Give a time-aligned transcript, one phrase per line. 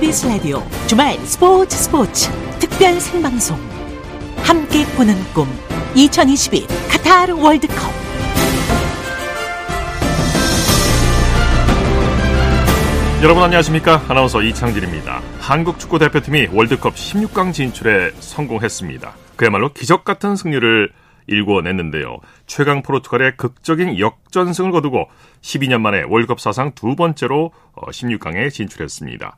[0.00, 3.58] KBS 라디오 주말 스포츠 스포츠 특별 생방송.
[4.38, 5.46] 함께 꾸는 꿈.
[5.94, 7.76] 2022 카타르 월드컵.
[13.22, 14.02] 여러분 안녕하십니까?
[14.08, 15.20] 아나운서 이창진입니다.
[15.38, 19.14] 한국 축구 대표팀이 월드컵 16강 진출에 성공했습니다.
[19.36, 20.90] 그야말로 기적 같은 승리를
[21.26, 22.16] 일궈냈는데요.
[22.46, 25.08] 최강 포르투갈의 극적인 역전승을 거두고
[25.42, 29.36] 12년 만에 월드컵 사상 두 번째로 16강에 어, 진출했습니다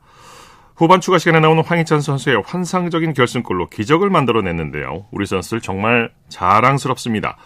[0.75, 7.37] 후반 추가 시간에 나오는 황희찬 선수의 환상적인 결승골로 기적을 만들어냈는데요 우리 선수들 정말 자랑스럽습니다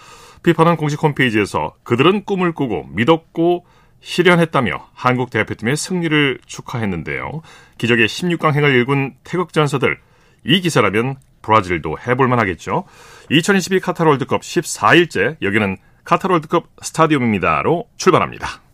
[0.44, 3.66] 피파는 공식 홈페이지에서 그들은 꿈을 꾸고 믿었고
[4.00, 7.42] 실현했다며 한국 대표팀의 승리를 축하했는데요.
[7.78, 10.00] 기적의 16강행을 일군 태극 전사들
[10.46, 12.86] 이 기사라면 브라질도 해볼만 하겠죠.
[13.30, 18.67] 2022 카타르 월드컵 14일째 여기는 카타르 월드컵 스타디움입니다로 출발합니다.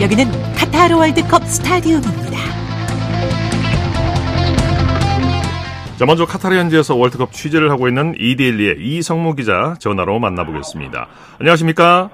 [0.00, 0.24] 여기는
[0.56, 2.38] 카타르 월드컵 스타디움입니다.
[5.98, 11.06] 자, 먼저 카타르 현지에서 월드컵 취재를 하고 있는 이데일리의 이성무 기자 전화로 만나보겠습니다.
[11.38, 12.08] 안녕하십니까?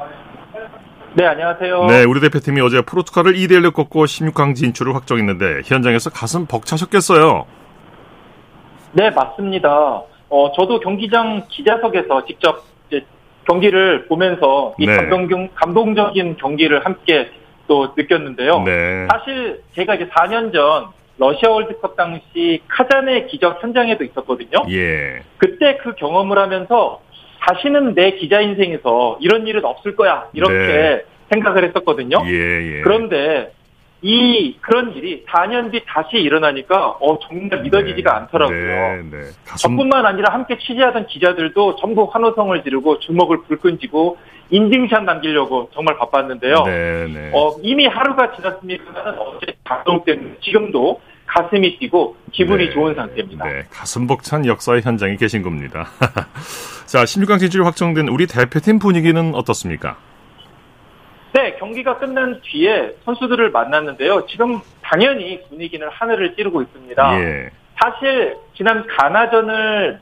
[1.15, 1.87] 네, 안녕하세요.
[1.87, 7.47] 네, 우리 대표팀이 어제 포르투갈을 2대1로 꺾고 16강 진출을 확정했는데 현장에서 가슴 벅차셨겠어요?
[8.95, 10.03] 네, 맞습니다.
[10.29, 12.65] 어, 저도 경기장 기자석에서 직접
[13.47, 14.97] 경기를 보면서 이 네.
[14.97, 17.31] 감동, 감동적인 경기를 함께
[17.67, 18.63] 또 느꼈는데요.
[18.65, 19.07] 네.
[19.11, 24.59] 사실 제가 이제 4년 전 러시아 월드컵 당시 카잔의 기적 현장에도 있었거든요.
[24.69, 25.23] 예.
[25.39, 27.01] 그때 그 경험을 하면서
[27.41, 31.03] 다시는 내 기자 인생에서 이런 일은 없을 거야 이렇게 네.
[31.31, 32.19] 생각을 했었거든요.
[32.27, 32.81] 예, 예.
[32.83, 33.53] 그런데
[34.03, 38.59] 이 그런 일이 4년 뒤 다시 일어나니까 어 정말 믿어지지가 네, 않더라고요.
[38.59, 39.19] 네, 네.
[39.47, 39.71] 가슴...
[39.71, 44.19] 저뿐만 아니라 함께 취재하던 기자들도 전부 환호성을 지르고 주먹을 불끈 쥐고
[44.51, 46.65] 인증샷 남기려고 정말 바빴는데요.
[46.65, 47.31] 네, 네.
[47.35, 53.45] 어, 이미 하루가 지났습니다만 어제 방송 때문에 지금도 가슴이 뛰고 기분이 네, 좋은 상태입니다.
[53.45, 55.89] 네, 가슴 벅찬 역사의 현장에 계신 겁니다.
[56.87, 59.97] 자, 16강 진출이 확정된 우리 대표팀 분위기는 어떻습니까?
[61.37, 64.25] 네, 경기가 끝난 뒤에 선수들을 만났는데요.
[64.25, 67.21] 지금 당연히 분위기는 하늘을 찌르고 있습니다.
[67.21, 67.51] 예.
[67.79, 70.01] 사실 지난 가나전을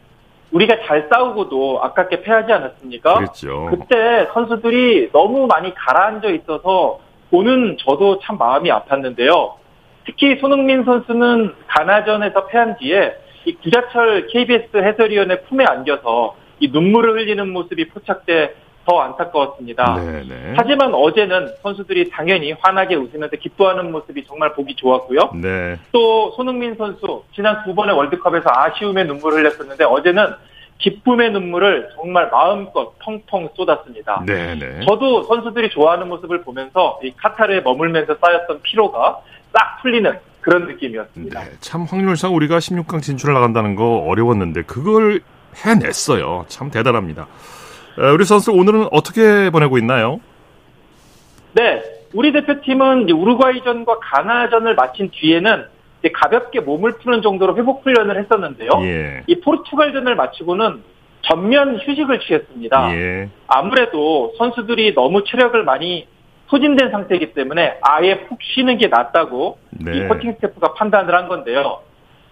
[0.52, 3.14] 우리가 잘 싸우고도 아깝게 패하지 않았습니까?
[3.14, 3.66] 그렇죠.
[3.68, 7.00] 그때 선수들이 너무 많이 가라앉아 있어서
[7.32, 9.54] 보는 저도 참 마음이 아팠는데요.
[10.06, 13.12] 특히 손흥민 선수는 가나전에서 패한 뒤에
[13.46, 18.54] 이 구자철 KBS 해설위원의 품에 안겨서 이 눈물을 흘리는 모습이 포착돼
[18.86, 19.94] 더 안타까웠습니다.
[19.96, 20.24] 네네.
[20.28, 20.54] 네.
[20.56, 25.32] 하지만 어제는 선수들이 당연히 환하게 웃으면서 기뻐하는 모습이 정말 보기 좋았고요.
[25.34, 25.78] 네.
[25.92, 30.34] 또 손흥민 선수 지난 두 번의 월드컵에서 아쉬움의 눈물을 흘렸었는데 어제는
[30.78, 34.22] 기쁨의 눈물을 정말 마음껏 펑펑 쏟았습니다.
[34.26, 34.54] 네네.
[34.56, 34.80] 네.
[34.86, 39.20] 저도 선수들이 좋아하는 모습을 보면서 이 카타르에 머물면서 쌓였던 피로가
[39.52, 41.40] 싹 풀리는 그런 느낌이었습니다.
[41.40, 45.20] 네, 참 확률상 우리가 16강 진출을 나간다는 거 어려웠는데 그걸
[45.64, 46.44] 해냈어요.
[46.48, 47.26] 참 대단합니다.
[47.96, 50.20] 우리 선수 오늘은 어떻게 보내고 있나요?
[51.52, 51.82] 네,
[52.12, 55.66] 우리 대표팀은 우루과이전과 가나전을 마친 뒤에는
[56.12, 58.70] 가볍게 몸을 푸는 정도로 회복 훈련을 했었는데요.
[58.82, 59.22] 예.
[59.26, 60.82] 이 포르투갈전을 마치고는
[61.22, 62.94] 전면 휴식을 취했습니다.
[62.94, 63.30] 예.
[63.46, 66.06] 아무래도 선수들이 너무 체력을 많이
[66.48, 69.96] 소진된 상태이기 때문에 아예 푹 쉬는 게 낫다고 네.
[69.96, 71.80] 이 코칭 스태프가 판단을 한 건데요.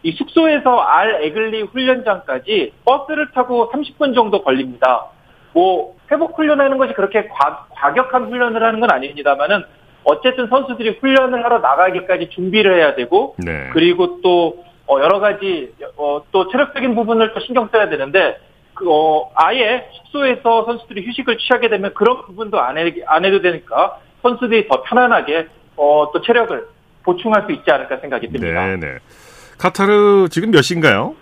[0.03, 5.07] 이 숙소에서 알 에글라 훈련장까지 버스를 타고 30분 정도 걸립니다.
[5.53, 9.65] 뭐 회복 훈련하는 것이 그렇게 과, 과격한 훈련을 하는 건 아닙니다만은
[10.05, 13.71] 어쨌든 선수들이 훈련을 하러 나가기까지 준비를 해야 되고 네.
[13.73, 18.39] 그리고 또 어, 여러 가지 어, 또 체력적인 부분을 또 신경 써야 되는데
[18.75, 23.99] 그, 어, 아예 숙소에서 선수들이 휴식을 취하게 되면 그런 부분도 안, 해, 안 해도 되니까
[24.23, 26.67] 선수들이 더 편안하게 어, 또 체력을
[27.05, 28.67] 보충할 수 있지 않을까 생각이 듭니다.
[28.67, 28.99] 네, 네.
[29.59, 31.15] 카타르 지금 몇 시인가요?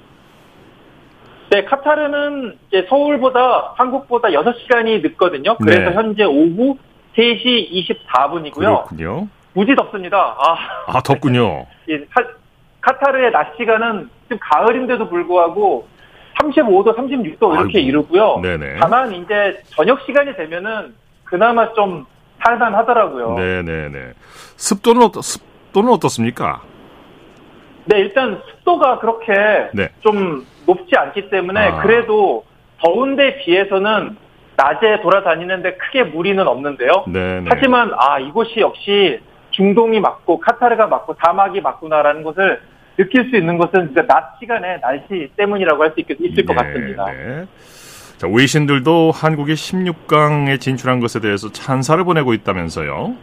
[1.50, 5.56] 네, 카타르는 이제 서울보다 한국보다 6시간이 늦거든요.
[5.58, 5.96] 그래서 네.
[5.96, 6.78] 현재 오후
[7.16, 8.52] 3시 24분이고요.
[8.54, 9.26] 그렇군요.
[9.52, 10.16] 무지 덥습니다.
[10.16, 10.56] 아,
[10.86, 11.66] 아 덥군요.
[11.90, 12.06] 예,
[12.80, 15.88] 카타르의 낮 시간은 지금 가을인데도 불구하고
[16.40, 17.88] 35도, 36도 이렇게 아이고.
[17.88, 18.40] 이르고요.
[18.42, 18.76] 네네.
[18.78, 20.94] 다만 이제 저녁 시간이 되면은
[21.24, 22.06] 그나마 좀
[22.44, 23.34] 살만하더라고요.
[23.34, 24.12] 네네네.
[24.56, 26.62] 습도는 어떻 습도는 어떻습니까?
[27.90, 29.32] 네, 일단 습도가 그렇게
[29.74, 29.88] 네.
[30.00, 31.82] 좀 높지 않기 때문에 아.
[31.82, 32.44] 그래도
[32.80, 34.16] 더운데 비해서는
[34.56, 37.04] 낮에 돌아다니는데 크게 무리는 없는데요.
[37.08, 37.46] 네네.
[37.48, 39.20] 하지만 아 이곳이 역시
[39.50, 42.60] 중동이 맞고 카타르가 맞고 사막이 맞구나라는 것을
[42.96, 47.06] 느낄 수 있는 것은 낮 시간에 날씨 때문이라고 할 수 있을 것 네, 같습니다.
[47.06, 47.46] 네.
[48.18, 53.14] 자, 외신들도 한국이 16강에 진출한 것에 대해서 찬사를 보내고 있다면서요?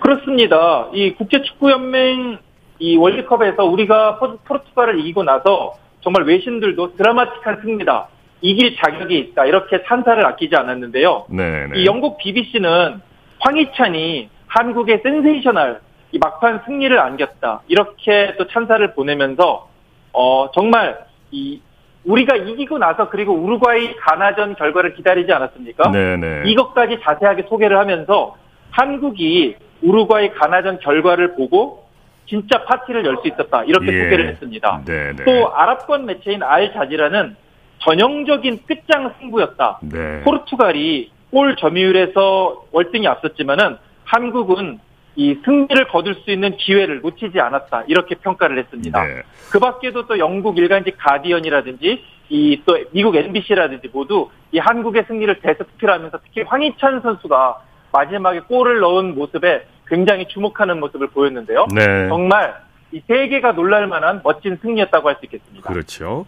[0.00, 0.88] 그렇습니다.
[0.92, 2.38] 이 국제축구연맹
[2.78, 8.08] 이 월드컵에서 우리가 포르투갈을 이기고 나서 정말 외신들도 드라마틱한 승리다.
[8.40, 9.46] 이길 자격이 있다.
[9.46, 11.26] 이렇게 찬사를 아끼지 않았는데요.
[11.30, 11.78] 네네.
[11.78, 13.00] 이 영국 BBC는
[13.40, 15.80] 황희찬이 한국의 센세이셔널
[16.12, 17.62] 이 막판 승리를 안겼다.
[17.68, 19.68] 이렇게 또 찬사를 보내면서
[20.12, 20.98] 어 정말
[21.30, 21.60] 이
[22.04, 25.90] 우리가 이기고 나서 그리고 우루과이 가나전 결과를 기다리지 않았습니까?
[25.90, 26.42] 네네.
[26.46, 28.36] 이것까지 자세하게 소개를 하면서
[28.70, 31.83] 한국이 우루과이 가나전 결과를 보고
[32.26, 34.04] 진짜 파티를 열 수 있었다 이렇게 예.
[34.04, 34.82] 소개를 했습니다.
[34.84, 35.24] 네네.
[35.24, 37.36] 또 아랍권 매체인 알 자지라는
[37.80, 39.80] 전형적인 끝장 승부였다.
[39.82, 40.20] 네.
[40.22, 44.78] 포르투갈이 골 점유율에서 월등히 앞섰지만은 한국은
[45.16, 49.04] 이 승리를 거둘 수 있는 기회를 놓치지 않았다 이렇게 평가를 했습니다.
[49.04, 49.22] 네.
[49.52, 56.18] 그 밖에도 또 영국 일간지 가디언이라든지 이 또 미국 MBC라든지 모두 이 한국의 승리를 대스피하면서
[56.24, 57.58] 특히 황희찬 선수가
[57.98, 61.66] 마지막에 골을 넣은 모습에 굉장히 주목하는 모습을 보였는데요.
[61.72, 62.08] 네.
[62.08, 62.54] 정말
[62.90, 65.72] 이 세계가 놀랄 만한 멋진 승리였다고 할 수 있겠습니다.
[65.72, 66.26] 그렇죠.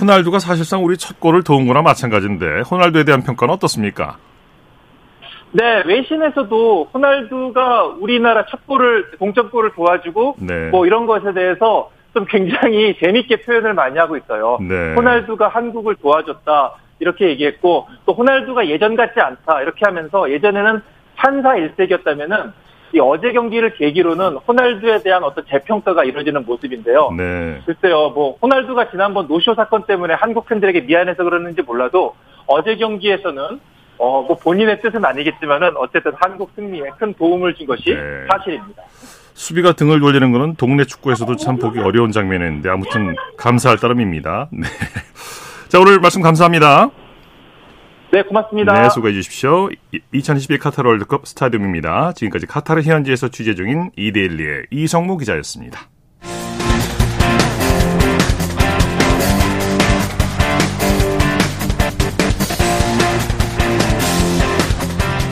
[0.00, 4.18] 호날두가 사실상 우리 첫 골을 도운 거나 마찬가지인데 호날두에 대한 평가는 어떻습니까?
[5.52, 10.68] 네, 외신에서도 호날두가 우리나라 첫 골을 동점골을 도와주고 네.
[10.70, 14.58] 뭐 이런 것에 대해서 좀 굉장히 재밌게 표현을 많이 하고 있어요.
[14.60, 14.94] 네.
[14.94, 20.82] 호날두가 한국을 도와줬다 이렇게 얘기했고 또 호날두가 예전 같지 않다 이렇게 하면서 예전에는
[21.20, 22.52] 판사 일색이었다면은
[22.92, 27.12] 이 어제 경기를 계기로는 호날두에 대한 어떤 재평가가 이루어지는 모습인데요.
[27.16, 27.60] 네.
[27.64, 33.60] 글쎄요, 뭐 호날두가 지난번 노쇼 사건 때문에 한국 팬들에게 미안해서 그러는지 몰라도 어제 경기에서는
[33.98, 38.26] 어, 뭐 본인의 뜻은 아니겠지만은 어쨌든 한국 승리에 큰 도움을 준 것이 네.
[38.28, 38.82] 사실입니다.
[39.34, 44.48] 수비가 등을 돌리는 것은 동네 축구에서도 참 보기 어려운 장면인데 아무튼 감사할 따름입니다.
[44.50, 44.66] 네.
[45.68, 46.90] 자, 오늘 말씀 감사합니다.
[48.12, 48.72] 네, 고맙습니다.
[48.72, 49.68] 네, 수고해 주십시오.
[50.12, 52.12] 2021 카타르 월드컵 스타디움입니다.
[52.14, 55.88] 지금까지 카타르 현지에서 취재 중인 이데일리의 이성무 기자였습니다.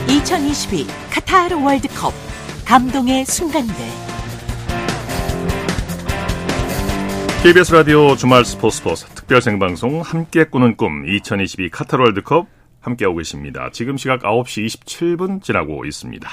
[0.07, 2.13] (2022) 카타르 월드컵
[2.65, 3.73] 감동의 순간들
[7.43, 12.58] KBS 라디오 주말 스포츠 스포츠 특별 생방송 함께 꾸는 꿈 2022 카타르 월드컵
[12.89, 13.69] 함께하고 계십니다.
[13.71, 16.29] 지금 시각 9시 27분 지나고 있습니다.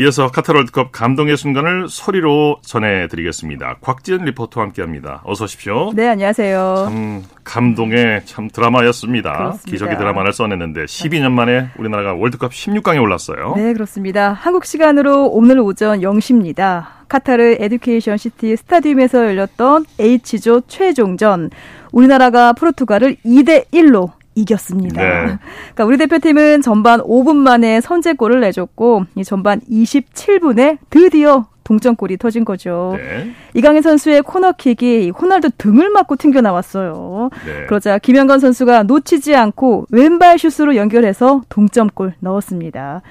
[0.00, 3.78] 이어서 카타르 월드컵 감동의 순간을 소리로 전해드리겠습니다.
[3.80, 5.22] 곽지연 리포터와 함께합니다.
[5.24, 5.90] 어서 오십시오.
[5.92, 6.84] 네, 안녕하세요.
[6.88, 9.32] 참 감동의 참 드라마였습니다.
[9.32, 9.70] 그렇습니다.
[9.70, 13.54] 기적의 드라마를 써냈는데 12년 만에 우리나라가 월드컵 16강에 올랐어요.
[13.56, 14.32] 네, 그렇습니다.
[14.34, 16.86] 한국 시간으로 오늘 오전 0시입니다.
[17.08, 21.50] 카타르 에듀케이션 시티 스타디움에서 열렸던 H조 최종전.
[21.90, 25.02] 우리나라가 포르투갈을 2대 1로 이겼습니다.
[25.02, 25.38] 네.
[25.74, 32.94] 그러니까 우리 대표팀은 전반 5분 만에 선제골을 내줬고 이 전반 27분에 드디어 동점골이 터진 거죠.
[32.96, 33.30] 네.
[33.52, 37.28] 이강인 선수의 코너킥이 호날두 등을 맞고 튕겨 나왔어요.
[37.44, 37.66] 네.
[37.66, 43.02] 그러자 김영권 선수가 놓치지 않고 왼발 슛으로 연결해서 동점골 넣었습니다.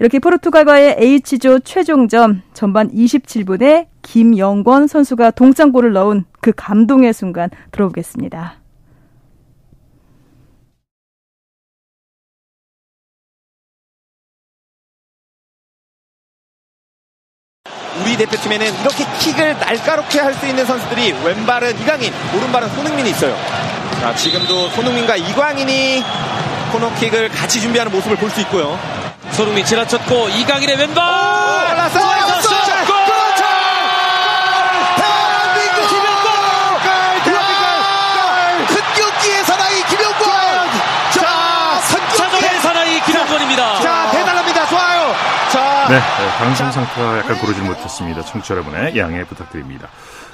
[0.00, 8.63] 이렇게 포르투갈과의 H조 최종전 전반 27분에 김영권 선수가 동점골을 넣은 그 감동의 순간 들어보겠습니다.
[18.00, 23.36] 우리 대표팀에는 이렇게 킥을 날카롭게 할 수 있는 선수들이 왼발은 이강인, 오른발은 손흥민이 있어요.
[24.00, 26.04] 자, 지금도 손흥민과 이광인이
[26.72, 28.78] 코너킥을 같이 준비하는 모습을 볼 수 있고요.
[29.30, 31.04] 손흥민 지나쳤고 이강인의 왼발!
[31.04, 32.33] 오, 올랐어!
[45.88, 48.22] 네, 네, 방송 상태가 약간 고르지 못했습니다.
[48.22, 49.88] 청취자 여러분의 양해 부탁드립니다.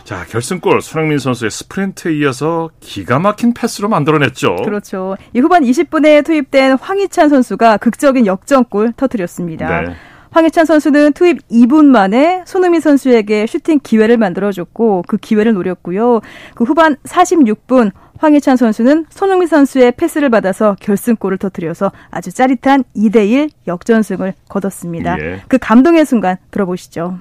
[0.04, 4.56] 자, 결승골 손흥민 선수의 스프린트에 이어서 기가 막힌 패스로 만들어냈죠.
[4.64, 5.16] 그렇죠.
[5.34, 9.80] 이 후반 20분에 투입된 황희찬 선수가 극적인 역전골 터뜨렸습니다.
[9.82, 9.94] 네.
[10.30, 16.20] 황희찬 선수는 투입 2분 만에 손흥민 선수에게 슈팅 기회를 만들어줬고 그 기회를 노렸고요.
[16.54, 24.34] 그 후반 46분 황희찬 선수는 손흥민 선수의 패스를 받아서 결승골을 터뜨려서 아주 짜릿한 2대1 역전승을
[24.48, 25.18] 거뒀습니다.
[25.20, 25.42] 예.
[25.48, 27.18] 그 감동의 순간 들어보시죠.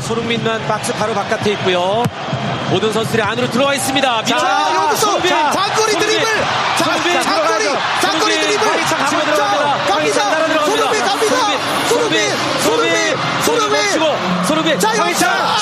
[0.00, 2.02] 손흥민만 박스 바로 바깥에 있고요.
[2.70, 4.24] 모든 선수들이 안으로 들어와 있습니다.
[4.24, 6.26] 자, 자 여기서 자, 장거리 드리블.
[6.78, 6.84] 자,
[7.22, 7.64] 장거리,
[8.02, 8.66] 장거리 드리블.
[8.66, 9.94] 황희찬 치고 들어갑니다.
[9.94, 10.64] 황희찬 날아 들어갑니다.
[10.66, 11.36] 손흥민 갑니다.
[11.88, 12.30] 손흥민,
[12.62, 14.44] 손흥민, 손흥민,
[14.74, 15.55] 손흥민, 손흥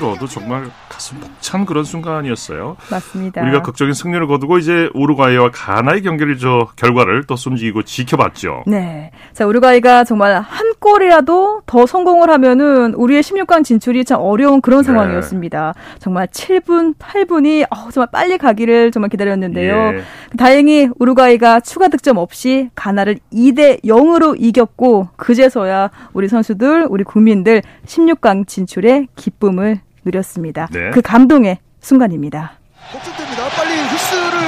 [0.00, 2.76] 들어도 정말 가슴 벅찬 그런 순간이었어요.
[2.90, 3.42] 맞습니다.
[3.42, 8.64] 우리가 극적인 승리를 거두고 이제 우루과이와 가나의 경기를 저 결과를 또 숨지고 지켜봤죠.
[8.66, 9.10] 네.
[9.34, 14.86] 자, 우루과이가 정말 한 골이라도 더 성공을 하면은 우리의 16강 진출이 참 어려운 그런 네.
[14.86, 15.74] 상황이었습니다.
[15.76, 15.98] 네.
[15.98, 19.92] 정말 7분, 8분이 어, 정말 빨리 가기를 정말 기다렸는데요.
[19.94, 20.02] 예.
[20.38, 28.46] 다행히 우루과이가 추가 득점 없이 가나를 2대 0으로 이겼고 그제서야 우리 선수들, 우리 국민들 16강
[28.46, 30.68] 진출의 기쁨을 누렸습니다.
[30.72, 30.90] 네.
[30.90, 32.52] 그 감동의 순간입니다.
[32.92, 33.48] 걱정됩니다.
[33.50, 34.40] 빨리 휘스를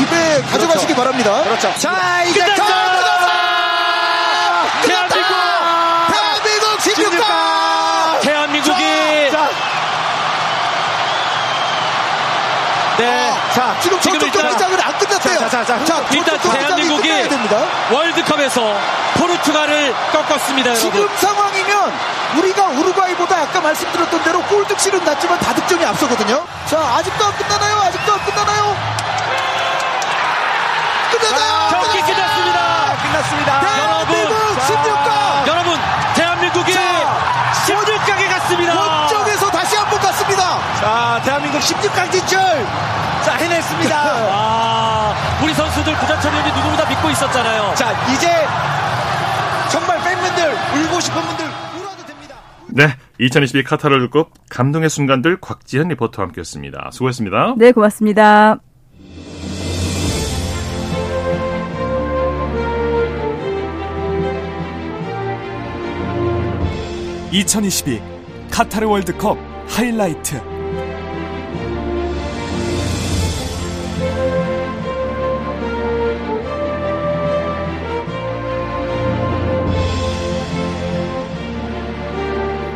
[0.00, 0.96] 입에 가져가시기 그렇죠.
[0.96, 1.42] 바랍니다.
[1.44, 1.74] 그렇죠.
[1.78, 2.64] 자, 이제 끝났다!
[4.86, 5.28] 대한민국!
[6.10, 8.20] 대한민국 16강!
[8.22, 9.50] 대한민국이 자, 자.
[12.98, 13.27] 네.
[13.58, 15.38] 자, 지금 저쪽 경기장은 안 끝났대요.
[15.40, 16.04] 자, 자, 자, 자.
[16.12, 17.10] 일단 대한민국이
[17.90, 18.60] 월드컵에서
[19.16, 21.16] 포르투갈을 꺾었습니다, 지금 여러분.
[21.16, 21.92] 상황이면
[22.36, 26.46] 우리가 우루과이보다 아까 말씀드렸던 대로 골 득실은 낮지만 다득점이 앞서거든요.
[26.66, 27.80] 자, 아직도 안 끝나나요?
[27.82, 28.76] 아직도 안 끝나나요?
[31.10, 31.68] 끝나나요?
[31.70, 32.96] 경기 끝났습니다.
[33.02, 33.60] 끝났습니다.
[33.60, 35.48] 대한민국 16강!
[35.48, 35.80] 여러분,
[36.14, 36.72] 대한민국이
[37.66, 38.74] 16강에 갔습니다.
[38.80, 40.58] 원정에서 다시 한 번 갔습니다.
[40.80, 42.38] 자, 대한민국 16강 진출!
[43.38, 43.96] 자, 해냈습니다.
[43.96, 47.74] 아, 우리 선수들 구자철 형이 누구보다 믿고 있었잖아요.
[47.76, 48.28] 자, 이제
[49.70, 50.52] 정말 팬분들,
[50.86, 52.36] 울고 싶은 분들 울어도 됩니다.
[52.68, 56.90] 네, 2022 카타르 월드컵 감동의 순간들 곽지현 리포터와 함께했습니다.
[56.92, 57.54] 수고했습니다.
[57.56, 58.58] 네, 고맙습니다.
[67.30, 68.00] (2022)
[68.50, 69.36] 카타르 월드컵
[69.68, 70.57] 하이라이트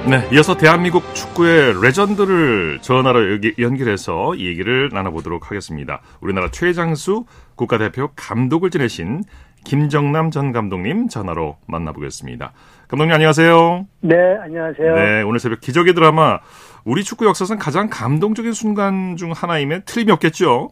[0.04, 6.00] 네, 이어서 대한민국 축구의 레전드를 전화로 여기 연결해서 이 얘기를 나눠보도록 하겠습니다.
[6.21, 9.23] 우리나라 최장수 국가대표 감독을 지내신
[9.64, 12.52] 김정남 전 감독님 전화로 만나보겠습니다.
[12.88, 13.87] 감독님 안녕하세요.
[14.00, 14.94] 네, 안녕하세요.
[14.97, 16.40] 네, 오늘 새벽 기적의 드라마
[16.85, 20.71] 우리 축구 역사상 가장 감동적인 순간 중 하나임에 틀림이 없겠죠?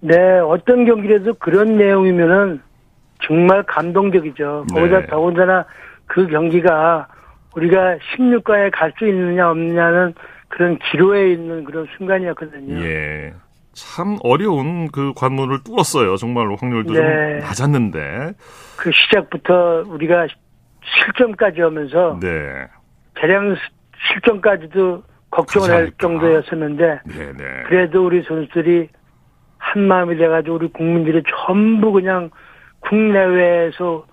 [0.00, 2.62] 네, 어떤 경기라도 그런 내용이면은
[3.24, 4.66] 정말 감동적이죠.
[4.72, 5.06] 거기다 네.
[5.08, 5.64] 더군다나
[6.06, 7.08] 그 경기가
[7.58, 10.14] 우리가 16강에 갈 수 있느냐 없느냐는
[10.48, 12.80] 그런 기로에 있는 그런 순간이었거든요.
[12.84, 13.34] 예.
[13.74, 16.16] 참 어려운 그 관문을 뚫었어요.
[16.16, 16.98] 정말로 확률도 네.
[16.98, 18.32] 좀 낮았는데.
[18.76, 20.26] 그 시작부터 우리가
[20.82, 22.66] 실점까지 하면서 네.
[23.14, 23.54] 대량
[24.14, 27.32] 실점까지도 걱정을 할 정도였었는데 네네.
[27.36, 27.62] 네.
[27.66, 28.88] 그래도 우리 선수들이
[29.58, 32.30] 한 마음이 돼가지고 우리 국민들이 전부 그냥
[32.80, 34.06] 국내외에서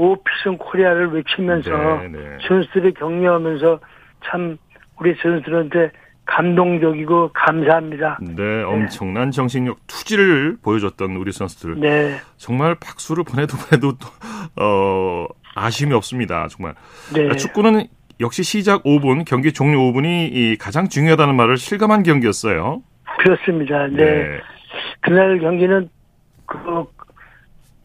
[0.00, 2.38] 오피슨 코리아를 외치면서 네, 네.
[2.48, 3.80] 선수들이 격려하면서
[4.24, 4.56] 참
[4.98, 5.90] 우리 선수들한테
[6.24, 8.18] 감동적이고 감사합니다.
[8.22, 11.80] 네, 네, 엄청난 정신력 투지를 보여줬던 우리 선수들.
[11.80, 12.16] 네.
[12.36, 13.88] 정말 박수를 보내도 보내도
[14.56, 16.46] 어, 아쉬움이 없습니다.
[16.48, 16.74] 정말.
[17.12, 17.36] 네.
[17.36, 17.86] 축구는
[18.20, 22.82] 역시 시작 5분, 경기 종료 5분이 이 가장 중요하다는 말을 실감한 경기였어요.
[23.18, 23.86] 그렇습니다.
[23.88, 24.04] 네.
[24.04, 24.40] 네.
[25.00, 25.90] 그날 경기는
[26.46, 26.86] 그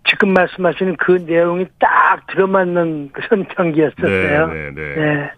[0.10, 4.48] 지금 말씀하시는 그 내용이 딱 들어맞는 그런 경기였었어요.
[4.48, 4.96] 네, 네, 네.
[4.96, 5.32] 네.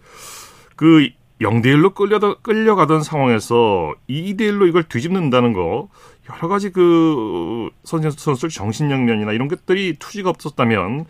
[0.76, 1.08] 그
[1.40, 5.88] 0대1로 끌려, 끌려가던 상황에서 2대1로 이걸 뒤집는다는 거,
[6.30, 11.06] 여러 가지 그 선수, 선수 정신력면이나 이런 것들이 투지가 없었다면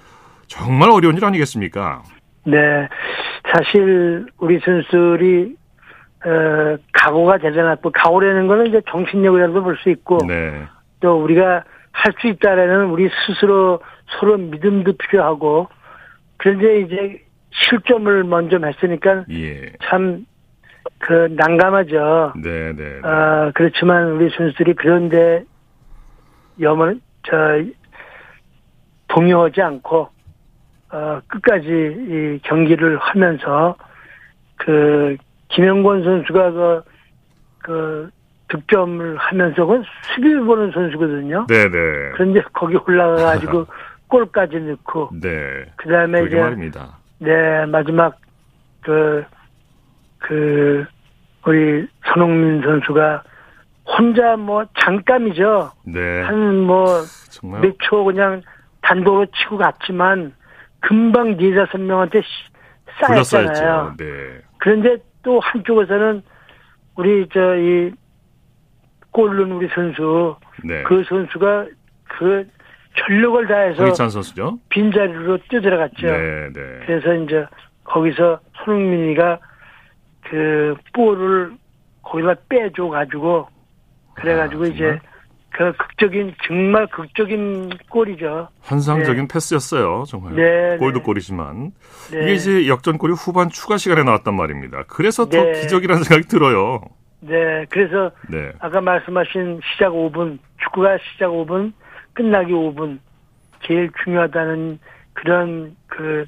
[0.47, 2.03] 정말 어려운 일 아니겠습니까?
[2.45, 2.89] 네.
[3.53, 5.57] 사실 우리 선수들이
[6.25, 10.65] 어, 각오가 대단하고 각오라는 거는 이제 정신력이라도 볼 수 있고 네.
[11.01, 11.63] 또 우리가
[11.99, 15.69] 할 수 있다라는 우리 스스로 서로 믿음도 필요하고
[16.37, 19.73] 그런데 이제 실점을 먼저 했으니까 예.
[19.83, 22.35] 참그 난감하죠.
[22.37, 23.01] 네, 네, 네.
[23.03, 25.45] 아 그렇지만 우리 선수들이 그런데
[26.61, 27.37] 염원 저
[29.09, 30.09] 동요하지 않고
[30.91, 33.77] 어 끝까지 이 경기를 하면서
[34.57, 35.17] 그
[35.49, 36.83] 김영권 선수가 그,
[37.59, 38.11] 그
[38.49, 39.83] 득점을 하면서 그
[40.15, 41.47] 수비를 보는 선수거든요.
[41.49, 42.13] 네네.
[42.15, 43.67] 그런데 거기 올라가가지고
[44.09, 45.11] 골까지 넣고.
[45.21, 45.67] 네.
[45.77, 46.41] 그 다음에 이제.
[46.41, 46.97] 말입니다.
[47.19, 48.17] 네, 마지막
[48.83, 49.25] 그,
[50.19, 50.87] 그,
[51.47, 53.23] 우리 손흥민 선수가
[53.87, 55.73] 혼자 뭐 잠깐이죠.
[55.87, 56.23] 네.
[56.23, 57.03] 한 뭐
[57.43, 58.43] 몇 초 그냥
[58.83, 60.33] 단도로 치고 갔지만
[60.81, 62.23] 금방 네 다섯 명한테
[63.01, 63.95] 쌓였잖아요.
[63.99, 64.05] 네.
[64.59, 66.23] 그런데 또 한쪽에서는
[66.97, 67.93] 우리 저 이
[69.19, 70.85] 골른 우리 선수 네.
[70.85, 71.67] 그 선수가
[72.05, 72.47] 그
[72.97, 74.61] 전력을 다해서 황희찬 선수죠.
[74.69, 76.07] 빈자리로 뛰어들어갔죠.
[76.07, 76.61] 네, 네.
[76.87, 77.45] 그래서 이제
[77.83, 79.41] 거기서 손흥민이가
[80.31, 81.53] 그 볼을
[82.03, 83.49] 거기다 빼줘 가지고
[84.15, 85.01] 그래가지고 아, 이제
[85.51, 88.51] 그 극적인 정말 극적인 골이죠.
[88.61, 89.35] 환상적인 네.
[89.35, 90.37] 패스였어요, 정말.
[90.37, 91.05] 네, 골도 네.
[91.05, 91.73] 골이지만
[92.13, 92.23] 네.
[92.23, 94.85] 이게 이제 역전골이 후반 추가 시간에 나왔단 말입니다.
[94.87, 95.61] 그래서 더 네.
[95.63, 96.83] 기적이라는 생각이 들어요.
[97.21, 98.53] 네, 그래서 네.
[98.61, 101.73] 아까 말씀하신 시작 5분, 축구가 시작 5분,
[102.13, 102.99] 끝나기 5분
[103.67, 104.79] 제일 중요하다는
[105.15, 106.25] 그런 그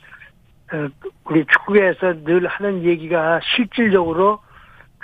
[0.72, 0.88] 어,
[1.24, 4.40] 우리 축구에서 늘 하는 얘기가 실질적으로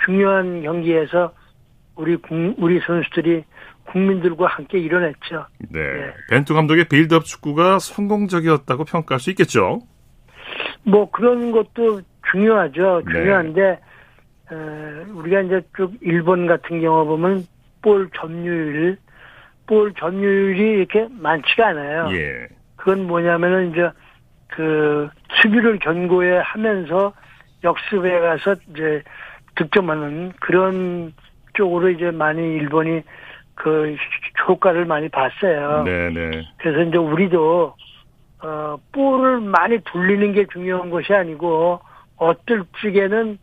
[0.05, 1.33] 중요한 경기에서
[1.95, 2.17] 우리
[2.57, 3.43] 우리 선수들이
[3.85, 5.45] 국민들과 함께 이뤄냈죠.
[5.69, 5.79] 네.
[5.79, 6.13] 네.
[6.29, 9.79] 벤투 감독의 빌드업 축구가 성공적이었다고 평가할 수 있겠죠.
[10.83, 12.01] 뭐 그런 것도
[12.31, 13.01] 중요하죠.
[13.05, 13.11] 네.
[13.13, 13.79] 중요한데 네.
[14.51, 17.45] 어, 우리가 이제 쭉 일본 같은 경우 보면
[17.81, 18.97] 볼 점유율,
[19.65, 22.07] 볼 점유율이 이렇게 많지가 않아요.
[22.11, 22.47] 예.
[22.75, 23.89] 그건 뭐냐면은 이제
[24.47, 25.09] 그
[25.41, 27.13] 수비를 견고해 하면서
[27.63, 29.03] 역습에 가서 이제
[29.55, 31.13] 득점하는 그런
[31.53, 33.01] 쪽으로 이제 많이 일본이
[33.55, 33.95] 그
[34.47, 35.83] 효과를 많이 봤어요.
[35.83, 36.29] 네네.
[36.29, 36.47] 네.
[36.57, 37.75] 그래서 이제 우리도
[38.43, 41.81] 어 볼을 많이 돌리는 게 중요한 것이 아니고
[42.17, 43.39] 어떨 적에는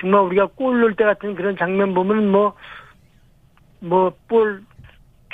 [0.00, 2.54] 정말 우리가 골 넣을 때 같은 그런 장면 보면 뭐
[3.80, 4.62] 뭐 볼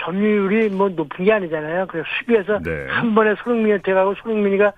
[0.01, 1.87] 점유율이 뭐 높은 게 아니잖아요.
[1.87, 2.87] 그래서 수비에서 네.
[2.89, 4.73] 한 번에 손흥민한테 가고 손흥민이가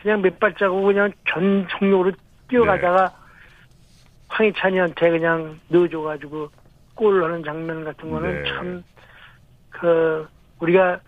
[0.00, 2.12] 그냥 몇 발자국 그냥 전 속력으로
[2.48, 3.14] 뛰어가다가 네.
[4.28, 6.48] 황희찬이한테 그냥 넣어줘가지고
[6.94, 8.50] 골 넣는 장면 같은 거는 네.
[8.50, 8.84] 참
[9.70, 10.28] 그
[10.60, 11.00] 우리가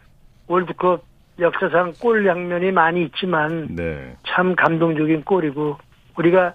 [0.49, 1.05] 월드컵
[1.39, 4.17] 역사상 골 장면이 많이 있지만 네.
[4.27, 5.79] 참 감동적인 골이고
[6.17, 6.52] 우리가 어,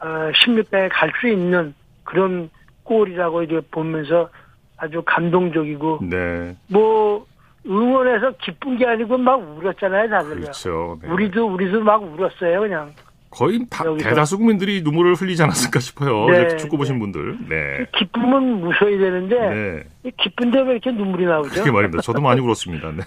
[0.00, 2.50] 16강에 갈 수 있는 그런
[2.84, 4.30] 골이라고 이제 보면서
[4.76, 6.56] 아주 감동적이고 네.
[6.68, 7.26] 뭐
[7.66, 10.40] 응원해서 기쁜 게 아니고 막 울었잖아요 다들.
[10.40, 10.98] 그렇죠.
[11.02, 11.08] 네.
[11.10, 12.92] 우리도 우리도 막 울었어요 그냥.
[13.30, 16.30] 거의 다, 대다수 국민들이 눈물을 흘리지 않았을까 싶어요.
[16.30, 17.00] 네, 축구 보신 네.
[17.00, 17.38] 분들.
[17.50, 17.86] 네.
[17.98, 20.10] 기쁨은 무서워야 되는데 네.
[20.16, 21.50] 기쁜데 왜 이렇게 눈물이 나오죠?
[21.60, 22.00] 그게 말입니다.
[22.00, 22.90] 저도 많이 울었습니다.
[22.92, 23.02] 네.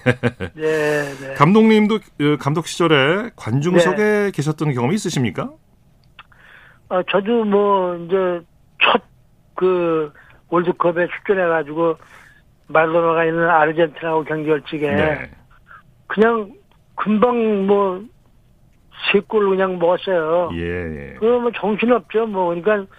[0.53, 1.33] 네, 네.
[1.33, 4.31] 감독님도 어, 감독 시절에 관중석에 네.
[4.31, 5.49] 계셨던 경험이 있으십니까?
[6.91, 8.41] 아, 저도 뭐 이제
[8.81, 9.01] 첫
[9.55, 10.11] 그
[10.49, 11.95] 월드컵에 출전해가지고
[12.67, 15.31] 말로나가 있는 아르헨티나하고 경기 열찍에 네.
[16.07, 16.51] 그냥
[16.95, 18.01] 금방 뭐
[19.11, 20.49] 세 골 그냥 먹었어요.
[20.53, 21.15] 예, 예.
[21.19, 22.25] 그러면 정신 없죠.
[22.27, 22.91] 뭐, 그러니까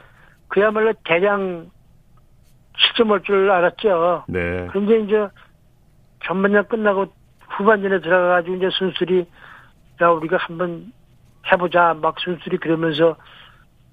[0.48, 1.70] 그야말로 대량
[2.76, 4.24] 실점할 줄 알았죠.
[4.28, 4.68] 네.
[4.70, 5.26] 그런데 이제
[6.24, 7.06] 전반전 끝나고
[7.48, 9.26] 후반전에 들어가가지고 이제 순수리,
[10.00, 10.92] 야, 우리가 한번
[11.50, 11.94] 해보자.
[12.00, 13.16] 막 순수리 그러면서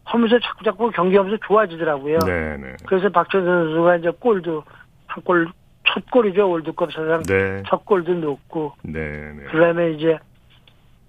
[0.10, 2.18] 하면서 자꾸 자꾸 경기하면서 좋아지더라고요.
[2.26, 2.76] 네, 네.
[2.88, 4.64] 그래서 박찬 선수가 이제 골도
[5.06, 5.48] 한 골,
[5.86, 6.50] 첫 골이죠.
[6.50, 7.62] 월드컵 사상 네.
[7.68, 8.74] 첫 골도 넣고.
[8.82, 9.00] 네,
[9.34, 9.44] 네.
[9.52, 10.18] 그다음에 이제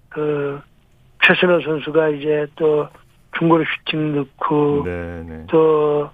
[0.09, 0.61] 그
[1.23, 2.87] 최선호 선수가 이제 또
[3.37, 5.21] 중거리 슈팅 넣고 네네.
[5.23, 5.45] 네.
[5.49, 6.09] 또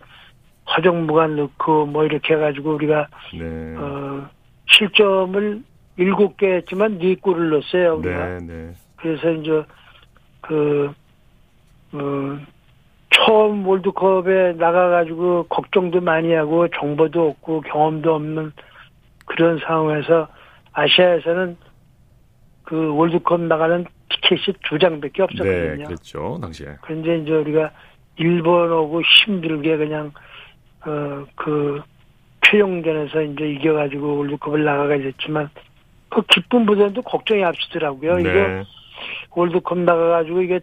[0.76, 3.76] 허정무가 넣고 뭐 이렇게 해가지고 우리가 네.
[3.78, 4.30] 어
[4.68, 5.62] 실점을
[5.98, 8.40] 일곱 개 했지만 네 골을 넣었어요 우리가 네네.
[8.40, 8.74] 네.
[8.98, 9.64] 그래서 이제
[10.42, 10.94] 그
[11.94, 12.40] 어,
[13.18, 18.52] 처음 월드컵에 나가가지고 걱정도 많이 하고 정보도 없고 경험도 없는
[19.26, 20.28] 그런 상황에서
[20.74, 21.58] 아시아에서는
[22.64, 25.78] 그 월드컵 나가는 티켓이 두 장밖에 없었거든요.
[25.78, 26.38] 네, 그렇죠.
[26.42, 26.76] 당시에.
[26.82, 27.72] 그런데 이제 우리가
[28.18, 30.12] 일본하고 힘들게 그냥
[30.82, 31.82] 어그
[32.46, 35.50] 최종전에서 이제 이겨가지고 월드컵을 나가게 됐지만
[36.10, 38.16] 그 기쁨보다도 걱정이 앞서더라고요.
[38.18, 38.22] 네.
[38.22, 38.64] 이게
[39.32, 40.60] 월드컵 나가가지고 이게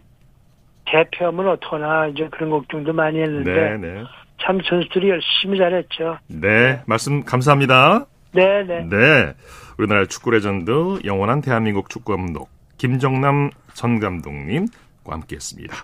[0.85, 4.03] 대표하면 어떡하나 이제 그런 걱정도 많이 했는데 네, 네.
[4.41, 6.17] 참 선수들이 열심히 잘했죠.
[6.27, 8.05] 네, 말씀 감사합니다.
[8.33, 8.85] 네, 네.
[8.89, 9.33] 네.
[9.77, 14.67] 우리나라 축구 레전드 영원한 대한민국 축구 감독 김정남 전 감독님
[15.05, 15.75] 과 함께했습니다.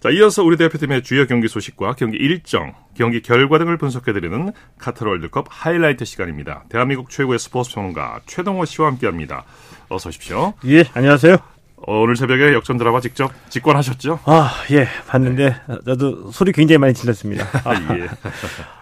[0.00, 5.46] 자, 이어서 우리 대표팀의 주요 경기 소식과 경기 일정, 경기 결과 등을 분석해드리는 카타르 월드컵
[5.48, 6.64] 하이라이트 시간입니다.
[6.68, 9.44] 대한민국 최고의 스포츠 평론가 최동호 씨와 함께합니다.
[9.88, 10.54] 어서 오십시오.
[10.66, 11.53] 예, 안녕하세요.
[11.86, 14.20] 어, 오늘 새벽에 역전 드라마 직접 직관하셨죠?
[14.24, 15.76] 아, 예, 봤는데 네.
[15.84, 17.46] 나도 소리 굉장히 많이 질렀습니다.
[17.64, 18.08] 아, 예.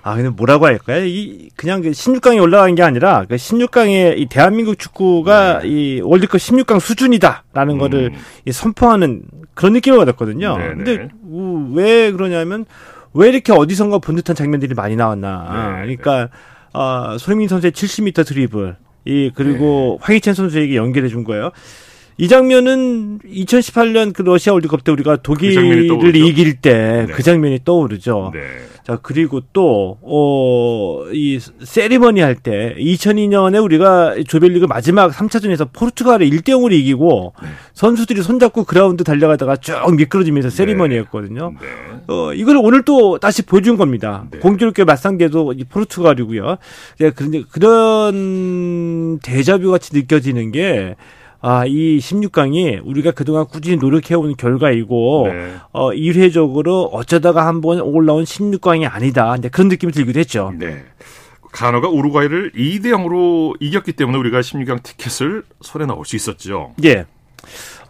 [0.02, 1.04] 아, 근데 뭐라고 할까요?
[1.04, 5.68] 이 그냥 그 16강에 올라간 게 아니라 그 16강에 이 대한민국 축구가 네.
[5.68, 7.78] 이 월드컵 16강 수준이다라는 음.
[7.78, 8.12] 거를
[8.44, 9.22] 이 선포하는
[9.54, 10.56] 그런 느낌을 받았거든요.
[10.58, 11.08] 네, 근데 네.
[11.74, 12.66] 왜 그러냐면
[13.14, 15.48] 왜 이렇게 어디선가 본 듯한 장면들이 많이 나왔나.
[15.52, 16.28] 네, 그러니까
[16.72, 21.50] 어, 손흥민 선수의 70m 드리블 이 그리고 황희찬 선수에게 연결해 준 거예요.
[22.18, 27.22] 이 장면은 2018년 그 러시아 월드컵 때 우리가 독일을 그 이길 때그 네.
[27.22, 28.30] 장면이 떠오르죠.
[28.34, 28.40] 네.
[28.84, 36.48] 자, 그리고 또, 어, 이 세리머니 할 때 2002년에 우리가 조별리그 마지막 3차전에서 포르투갈을 1대
[36.48, 37.48] 0으로 이기고 네.
[37.74, 40.56] 선수들이 손잡고 그라운드 달려가다가 쭉 미끄러지면서 네.
[40.56, 41.54] 세리머니였거든요.
[41.60, 41.66] 네.
[42.08, 44.26] 어, 이걸 오늘 또 다시 보여준 겁니다.
[44.32, 44.40] 네.
[44.40, 46.56] 공교롭게 맞상대도 포르투갈이고요.
[47.14, 50.96] 그런데 그런 대자뷰 같이 느껴지는 게
[51.44, 55.54] 아, 이 16강이 우리가 그동안 꾸준히 노력해온 결과이고, 네.
[55.72, 59.32] 어, 일회적으로 어쩌다가 한번 올라온 16강이 아니다.
[59.32, 60.52] 근데 그런 느낌이 들기도 했죠.
[60.56, 60.84] 네.
[61.50, 66.74] 가나가 우루과이를 2대 0으로 이겼기 때문에 우리가 16강 티켓을 손에 넣을 수 있었죠.
[66.84, 67.06] 예.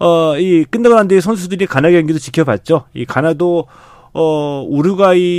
[0.00, 2.86] 어, 이 끝나고 난 뒤에 선수들이 가나 경기도 지켜봤죠.
[2.94, 3.66] 이 가나도
[4.14, 5.38] 어, 우루과이에게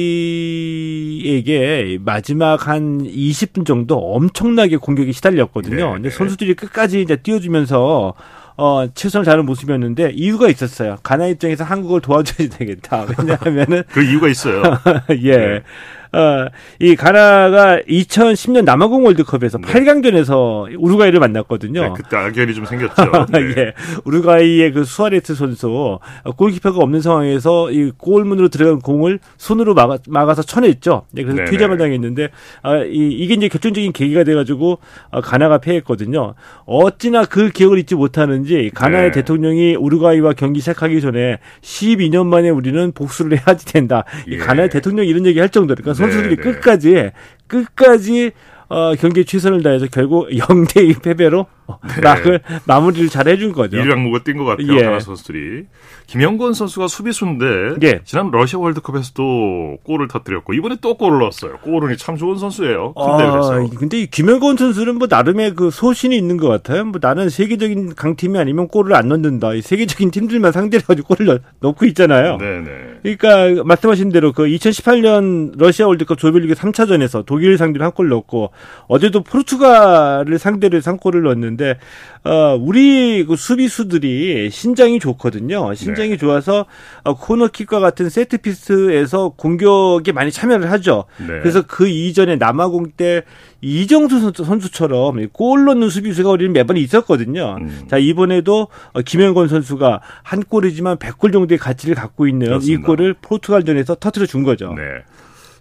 [2.02, 5.76] 마지막 한 20분 정도 엄청나게 공격이 시달렸거든요.
[5.76, 6.16] 네, 근데 네.
[6.16, 8.16] 선수들이 끝까지 이제 뛰어주면서
[8.56, 10.98] 어, 최선을 다하는 모습이었는데 이유가 있었어요.
[11.04, 13.06] 가나 입장에서 한국을 도와줘야 되겠다.
[13.18, 14.62] 왜냐하면은 그 이유가 있어요.
[15.22, 15.38] 예.
[15.38, 15.64] 네.
[16.14, 16.48] 어,
[16.80, 19.68] 이 가나가 2010년 남아공 월드컵에서 네.
[19.68, 21.82] 8강전에서 우루과이를 만났거든요.
[21.82, 23.26] 네, 그때 악연이 좀 생겼죠.
[23.34, 23.40] 네.
[23.58, 23.74] 예.
[24.06, 26.00] 우루과이의 그 수아레스 선수
[26.38, 31.06] 골키퍼가 없는 상황에서 이 골문으로 들어간 공을 손으로 막아, 막아서 쳐냈죠.
[31.12, 32.30] 네, 그래서 퇴장을 당했는데
[32.62, 34.78] 아, 이, 이게 이제 결정적인 계기가 돼가지고
[35.10, 36.36] 어, 가나가 패했거든요.
[36.66, 39.12] 어찌나 그 기억을 잊지 못하는지 가나의 네.
[39.12, 44.04] 대통령이 우루과이와 경기 시작하기 전에 12년 만에 우리는 복수를 해야지 된다.
[44.30, 44.36] 예.
[44.36, 46.52] 이 가나의 대통령이 이런 얘기 할 정도로 그러니까 선수들이 네, 네.
[46.52, 47.12] 끝까지
[47.48, 48.32] 끝까지
[48.70, 51.46] 어, 경기에 최선을 다해서 결국 0대2 패배로
[51.96, 52.02] 네.
[52.02, 53.78] 막을 마무리를 잘 해준 거죠.
[53.78, 54.78] 일량무가 뛴것 같아요.
[54.80, 54.84] 예.
[54.86, 55.66] 하나 선수들이.
[56.08, 57.46] 김영권 선수가 수비수인데
[57.84, 58.02] 예.
[58.04, 61.58] 지난 러시아 월드컵에서도 골을 터뜨렸고 이번에 또 골을 넣었어요.
[61.64, 62.94] 골은 참 좋은 선수예요.
[62.96, 66.86] 아, 근데 이 김영권 선수는 뭐 나름의 그 소신이 있는 것 같아요.
[66.86, 69.54] 뭐 나는 세계적인 강팀이 아니면 골을 안 넣는다.
[69.54, 72.38] 이 세계적인 팀들만 상대로 가지고 골을 넣 고 있잖아요.
[72.38, 73.16] 네네.
[73.18, 78.50] 그러니까 말씀하신 대로 그 2018년 러시아 월드컵 조별리그 3차전에서 독일 상대로 한 골 넣었고
[78.88, 81.78] 어제도 포르투갈을 상대로 3골을 넣었는데 있는데
[82.24, 85.74] 어, 우리 그 수비수들이 신장이 좋거든요.
[85.74, 86.18] 신장이 네.
[86.18, 86.66] 좋아서
[87.04, 91.06] 어, 코너킥과 같은 세트 피스에서 공격에 많이 참여를 하죠.
[91.20, 91.28] 네.
[91.40, 93.24] 그래서 그 이전에 남아공 때
[93.62, 97.58] 이정수 선수처럼 골 넣는 수비수가 우리는 매번 있었거든요.
[97.60, 97.86] 음.
[97.90, 102.82] 자 이번에도 어, 김영건 선수가 한 골이지만 100골 정도의 가치를 갖고 있는 그렇습니다.
[102.82, 104.74] 이 골을 포르투갈전에서 터트려 준 거죠.
[104.74, 104.84] 네.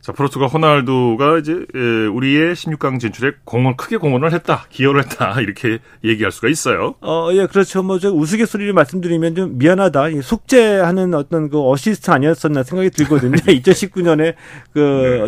[0.03, 1.53] 자, 포르투갈 호날두가 이제
[2.13, 6.97] 우리의 16강 진출에 공헌 크게 공헌을 했다, 기여를 했다 이렇게 얘기할 수가 있어요.
[7.01, 7.83] 어, 예, 그렇죠.
[7.85, 10.21] 뭐 저 우스갯소리를 말씀드리면 좀 미안하다.
[10.23, 13.37] 속죄하는 어떤 그 어시스트 아니었었나 생각이 들거든요.
[13.47, 14.35] 2019년에
[14.73, 14.79] 그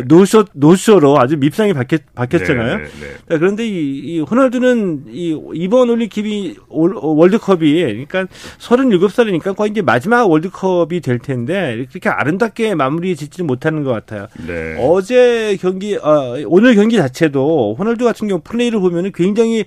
[0.01, 0.05] 네.
[0.13, 2.77] 노쇼 노쇼로 아주 밉상이 박혔, 박혔잖아요.
[2.79, 3.13] 네, 네, 네.
[3.29, 8.25] 자, 그런데 이, 이 호날두는 이 이번 올림픽이 월드컵이 그러니까
[8.59, 14.27] 37살이니까 거의 이제 마지막 월드컵이 될 텐데 그렇게 아름답게 마무리 짓지 못하는 것 같아요.
[14.45, 14.64] 네.
[14.73, 14.87] 네.
[14.87, 19.65] 어제 경기, 아, 오늘 경기 자체도 호날두 같은 경우 플레이를 보면 은 굉장히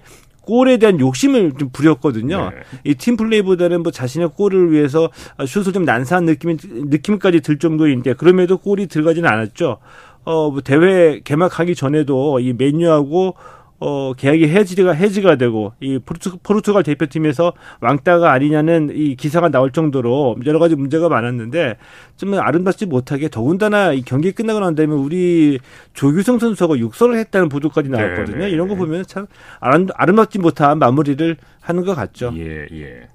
[0.48, 2.50] 골에 대한 욕심을 좀 부렸거든요.
[2.50, 2.56] 네.
[2.84, 5.10] 이 팀 플레이보다는 뭐 자신의 골을 위해서
[5.46, 9.76] 슛을 좀 난사한 느낌 느낌까지 들 정도인데 그럼에도 골이 들어가지는 않았죠.
[10.24, 13.34] 어, 뭐 대회 개막하기 전에도 이 맨유하고
[13.80, 20.36] 어, 계약이 해지가, 해지가 되고, 이 포르투, 포르투갈 대표팀에서 왕따가 아니냐는 이 기사가 나올 정도로
[20.46, 21.76] 여러 가지 문제가 많았는데,
[22.16, 25.60] 좀 아름답지 못하게 더군다나 이 경기 끝나고 난 다음에 우리
[25.94, 28.38] 조규성 선수가 육설을 했다는 보도까지 나왔거든요.
[28.38, 28.80] 네, 네, 이런 거 네.
[28.80, 29.26] 보면 참
[29.60, 32.32] 아름, 아름답지 못한 마무리를 하는 것 같죠.
[32.36, 33.08] 예, 예.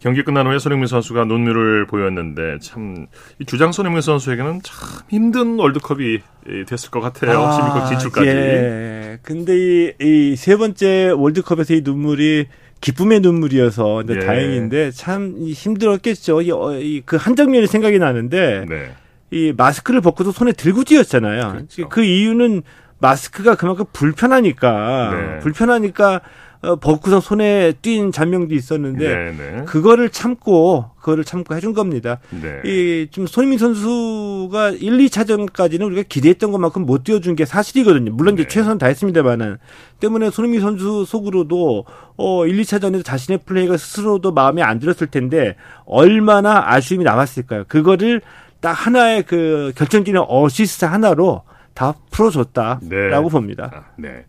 [0.00, 3.06] 경기 끝난 후에 손흥민 선수가 눈물을 보였는데 참
[3.38, 6.18] 이 주장 손흥민 선수에게는 참 힘든 월드컵이
[6.66, 7.40] 됐을 것 같아요.
[7.40, 8.26] 아, 16강 진출까지.
[8.28, 9.18] 예.
[9.22, 12.46] 근데 이세 번째 월드컵에서의 눈물이
[12.80, 14.18] 기쁨의 눈물이어서 예.
[14.18, 16.42] 다행인데 참 힘들었겠죠.
[16.42, 18.94] 이그한 장면이 생각이 나는데 네.
[19.30, 21.52] 이 마스크를 벗고도 손에 들고 뛰었잖아요.
[21.52, 21.88] 그렇죠.
[21.88, 22.62] 그 이유는
[22.98, 25.38] 마스크가 그만큼 불편하니까 네.
[25.40, 26.20] 불편하니까 어,
[26.60, 29.32] 벗고서 손에 띈 잔명도 있었는데 네네.
[29.32, 29.64] 네.
[29.64, 32.18] 그거를 참고 그거를 참고 해준 겁니다.
[32.30, 32.60] 네.
[32.64, 38.12] 이좀 손흥민 선수가 1, 2차전까지는 우리가 기대했던 것만큼 못 뛰어준 게 사실이거든요.
[38.12, 38.42] 물론 네.
[38.42, 39.58] 이제 최선 다했습니다만은
[40.00, 41.84] 때문에 손흥민 선수 속으로도
[42.16, 47.64] 어 1, 2차전에서 자신의 플레이가 스스로도 마음에 안 들었을 텐데 얼마나 아쉬움이 남았을까요?
[47.68, 48.20] 그거를
[48.60, 51.42] 딱 하나의 그 결정적인 어시스트 하나로
[51.74, 53.28] 다 풀어줬다라고 네.
[53.30, 53.70] 봅니다.
[53.72, 54.24] 아, 네.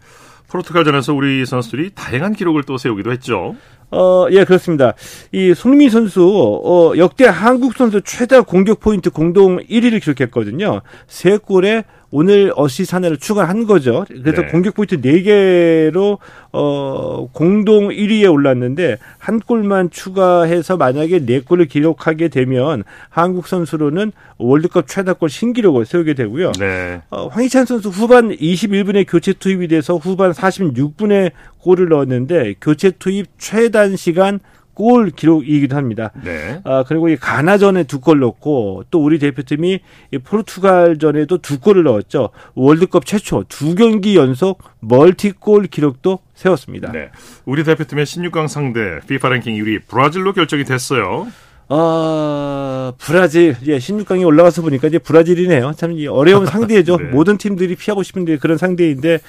[0.50, 3.56] 포르투갈전에서 우리 선수들이 다양한 기록을 또 세우기도 했죠.
[3.92, 4.94] 어, 예, 그렇습니다.
[5.32, 6.22] 이 손흥민 선수,
[6.64, 10.82] 어, 역대 한국 선수 최다 공격 포인트 공동 1위를 기록했거든요.
[11.08, 14.06] 3골에 오늘 어시스 하나를 추가한 거죠.
[14.08, 14.48] 그래서 네.
[14.48, 16.18] 공격 포인트 4개로
[16.52, 25.30] 어 공동 1위에 올랐는데 한 골만 추가해서 만약에 4골을 기록하게 되면 한국 선수로는 월드컵 최다골
[25.30, 26.54] 신기록을 세우게 되고요.
[26.60, 27.02] 네.
[27.10, 33.96] 어, 황희찬 선수 후반 21분에 교체 투입이 돼서 후반 46분에 골을 넣었는데 교체 투입 최단
[33.96, 34.40] 시간
[34.80, 36.12] 골 기록이기도 합니다.
[36.24, 36.62] 네.
[36.64, 39.80] 아, 그리고 이 가나전에 두 골 넣고 또 우리 대표팀이
[40.12, 42.30] 이 포르투갈전에도 두 골을 넣었죠.
[42.56, 46.94] 월드컵 최초 두 경기 연속 멀티골 기록도 세웠습니다.
[46.94, 47.10] 네.
[47.44, 51.28] 우리 대표팀의 16강 상대 FIFA 랭킹 1위 브라질로 결정이 됐어요.
[51.72, 55.74] 어, 브라질, 예, 16강에 올라가서 보니까 이제 브라질이네요.
[55.78, 56.98] 참 어려운 상대죠.
[56.98, 57.04] 네.
[57.06, 59.20] 모든 팀들이 피하고 싶은 데 그런 상대인데,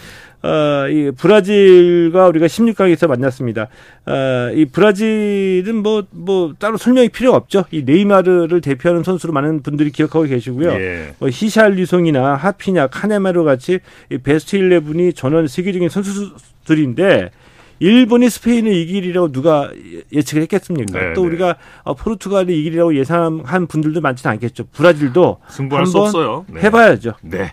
[0.42, 3.68] 어, 이 브라질과 우리가 16강에서 만났습니다.
[4.06, 7.66] 어, 이 브라질은 뭐, 뭐, 따로 설명이 필요 없죠.
[7.72, 10.70] 이 네이마르를 대표하는 선수로 많은 분들이 기억하고 계시고요.
[10.70, 11.14] 예.
[11.18, 17.32] 뭐 히샬리송이나 하피냐, 카네마르 같이 이 베스트 11이 전원 세계적인 선수들인데,
[17.80, 19.70] 일본이 스페인을 이길이라고 누가
[20.12, 20.98] 예측을 했겠습니까?
[20.98, 21.28] 네, 또 네.
[21.28, 24.66] 우리가 어, 포르투갈이 이길이라고 예상한 분들도 많지는 않겠죠.
[24.72, 26.44] 브라질도 승부할 수 없어요.
[26.48, 26.60] 네.
[26.60, 27.14] 해봐야죠.
[27.22, 27.52] 네.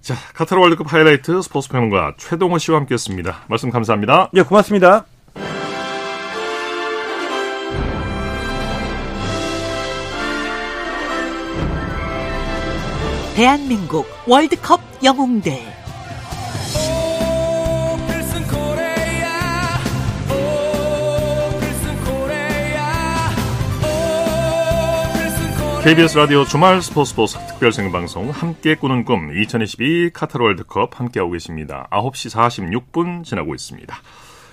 [0.00, 3.44] 자, 카타르 월드컵 하이라이트 스포츠 평론가 최동호 씨와 함께했습니다.
[3.48, 4.30] 말씀 감사합니다.
[4.32, 5.04] 네, 고맙습니다.
[13.36, 15.81] 대한민국 월드컵 영웅들
[25.84, 31.88] KBS 라디오 주말 스포츠 스포츠 특별 생방송 함께 꾸는 꿈 2022 카타르 월드컵 함께하고 계십니다.
[31.90, 32.30] 9시
[32.92, 33.92] 46분 지나고 있습니다.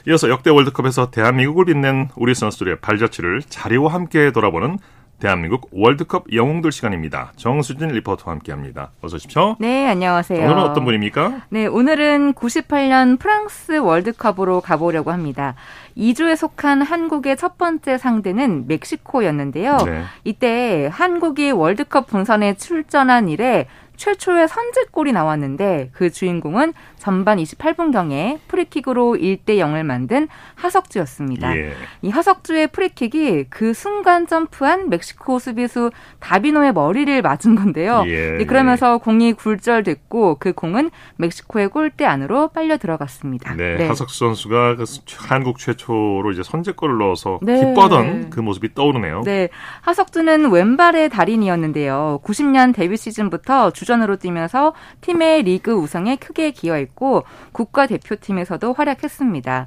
[0.07, 4.79] 이어서 역대 월드컵에서 대한민국을 빛낸 우리 선수들의 발자취를 자리와 함께 돌아보는
[5.19, 7.33] 대한민국 월드컵 영웅들 시간입니다.
[7.35, 8.91] 정수진 리포터와 함께합니다.
[9.01, 9.57] 어서 오십시오.
[9.59, 10.39] 네, 안녕하세요.
[10.45, 11.41] 오늘은 어떤 분입니까?
[11.49, 15.55] 네, 오늘은 98년 프랑스 월드컵으로 가보려고 합니다.
[15.97, 19.77] 2조에 속한 한국의 첫 번째 상대는 멕시코였는데요.
[19.85, 20.03] 네.
[20.23, 23.67] 이때 한국이 월드컵 본선에 출전한 이래
[23.99, 31.57] 최초의 선제골이 나왔는데 그 주인공은 전반 28분경에 프리킥으로 1대 0을 만든 하석주였습니다.
[31.57, 31.73] 예.
[32.01, 38.03] 이 하석주의 프리킥이 그 순간 점프한 멕시코 수비수 다비노의 머리를 맞은 건데요.
[38.07, 38.45] 예.
[38.45, 43.53] 그러면서 공이 굴절됐고 그 공은 멕시코의 골대 안으로 빨려 들어갔습니다.
[43.55, 43.87] 네, 네.
[43.87, 44.85] 하석주 선수가 그
[45.17, 47.59] 한국 최초로 이제 선제골을 넣어서 네.
[47.59, 49.23] 기뻐하던 그 모습이 떠오르네요.
[49.25, 49.49] 네,
[49.81, 52.21] 하석주는 왼발의 달인이었는데요.
[52.23, 59.65] 90년 데뷔 시즌부터 주전으로 뛰면서 팀의 리그 우승에 크게 기여했고 국가대표팀에서도 활약했습니다.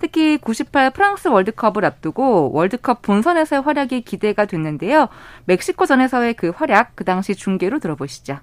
[0.00, 5.08] 특히 98 프랑스 월드컵을 앞두고 월드컵 본선에서의 활약이 기대가 됐는데요.
[5.46, 8.38] 멕시코전에서의 그 활약 그 당시 중계로 들어보시죠.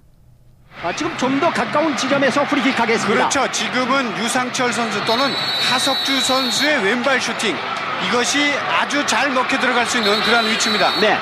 [0.83, 3.29] 아, 지금 좀 더 가까운 지점에서 프리킥 하겠습니다.
[3.29, 3.51] 그렇죠.
[3.51, 5.25] 지금은 유상철 선수 또는
[5.71, 7.55] 하석주 선수의 왼발 슈팅
[8.07, 10.99] 이것이 아주 잘 먹혀 들어갈 수 있는 그런 위치입니다.
[10.99, 11.17] 네.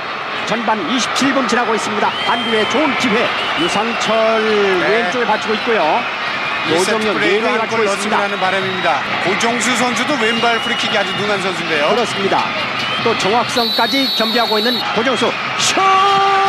[0.50, 2.08] 전반 27분 지나고 있습니다.
[2.26, 3.28] 한국의 좋은 기회.
[3.62, 4.90] 유상철 네.
[4.90, 6.02] 왼쪽에 받치고 있고요.
[6.70, 8.20] 노정혁 네명을 갖고 있습니다.
[8.20, 9.00] 하는 바람입니다.
[9.26, 11.90] 고종수 선수도 왼발 프리킥이 아주 능한 선수인데요.
[11.90, 12.46] 그렇습니다.
[13.04, 15.78] 또 정확성까지 겸비하고 있는 고종수 슛!
[15.78, 16.40] 아!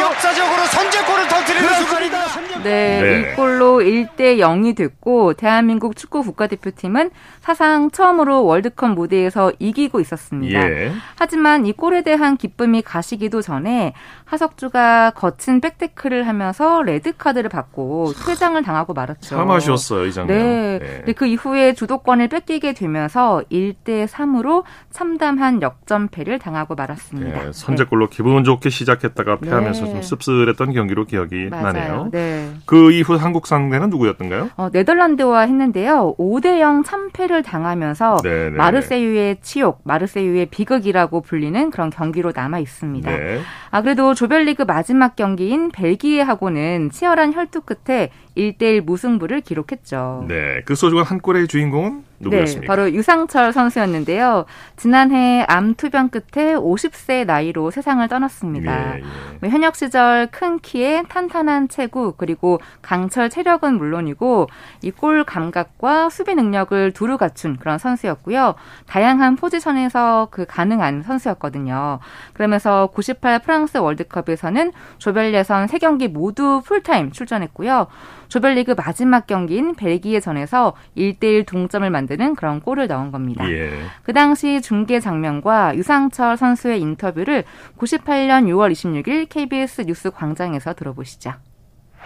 [0.00, 2.51] 역사적으로 선제골을 터뜨리는 순간입니다.
[2.62, 3.32] 네, 네.
[3.32, 10.70] 이 골로 1대 0이 됐고 대한민국 축구 국가대표팀은 사상 처음으로 월드컵 무대에서 이기고 있었습니다.
[10.70, 10.92] 예.
[11.18, 13.92] 하지만 이 골에 대한 기쁨이 가시기도 전에
[14.24, 19.36] 하석주가 거친 백태클을 하면서 레드 카드를 받고 퇴장을 당하고 말았죠.
[19.36, 20.36] 참 아쉬웠어요, 이 장면.
[20.36, 21.02] 네.
[21.04, 21.12] 네.
[21.12, 27.42] 그 이후에 주도권을 뺏기게 되면서 1대 3으로 참담한 역전패를 당하고 말았습니다.
[27.44, 28.16] 네, 선제골로 네.
[28.16, 31.64] 기분 좋게 시작했다가 패하면서 좀 씁쓸했던 경기로 기억이 맞아요.
[31.64, 32.08] 나네요.
[32.12, 32.51] 네.
[32.66, 34.50] 그 이후 한국 상대는 누구였던가요?
[34.56, 36.14] 어, 네덜란드와 했는데요.
[36.18, 38.50] 5대 0 참패를 당하면서 네네.
[38.50, 38.56] 네.
[38.56, 43.10] 마르세유의 치욕, 마르세유의 비극이라고 불리는 그런 경기로 남아 있습니다.
[43.10, 43.40] 네.
[43.70, 50.24] 아 그래도 조별리그 마지막 경기인 벨기에하고는 치열한 혈투 끝에 1대1 무승부를 기록했죠.
[50.28, 52.60] 네, 그 소중한 한 골의 주인공은 누구였습니까?
[52.60, 54.44] 네, 바로 유상철 선수였는데요.
[54.76, 58.94] 지난해 암 투병 끝에 50세 나이로 세상을 떠났습니다.
[58.94, 59.02] 예, 예.
[59.40, 64.48] 뭐 현역 시절 큰 키에 탄탄한 체구 그리고 강철 체력은 물론이고
[64.82, 68.54] 이 골 감각과 수비 능력을 두루 갖춘 그런 선수였고요.
[68.86, 71.98] 다양한 포지션에서 그 가능한 선수였거든요.
[72.34, 77.88] 그러면서 98 프랑스 월드컵에서는 조별 예선 3경기 모두 풀타임 출전했고요.
[78.32, 83.46] 조별리그 마지막 경기인 벨기에전에서 1대1 동점을 만드는 그런 골을 넣은 겁니다.
[83.50, 83.82] 예.
[84.04, 87.44] 그 당시 중계 장면과 유상철 선수의 인터뷰를
[87.78, 91.34] 98년 6월 26일 KBS 뉴스 광장에서 들어보시죠.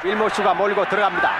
[0.02, 1.30] 빌모츠가 몰고 들어갑니다.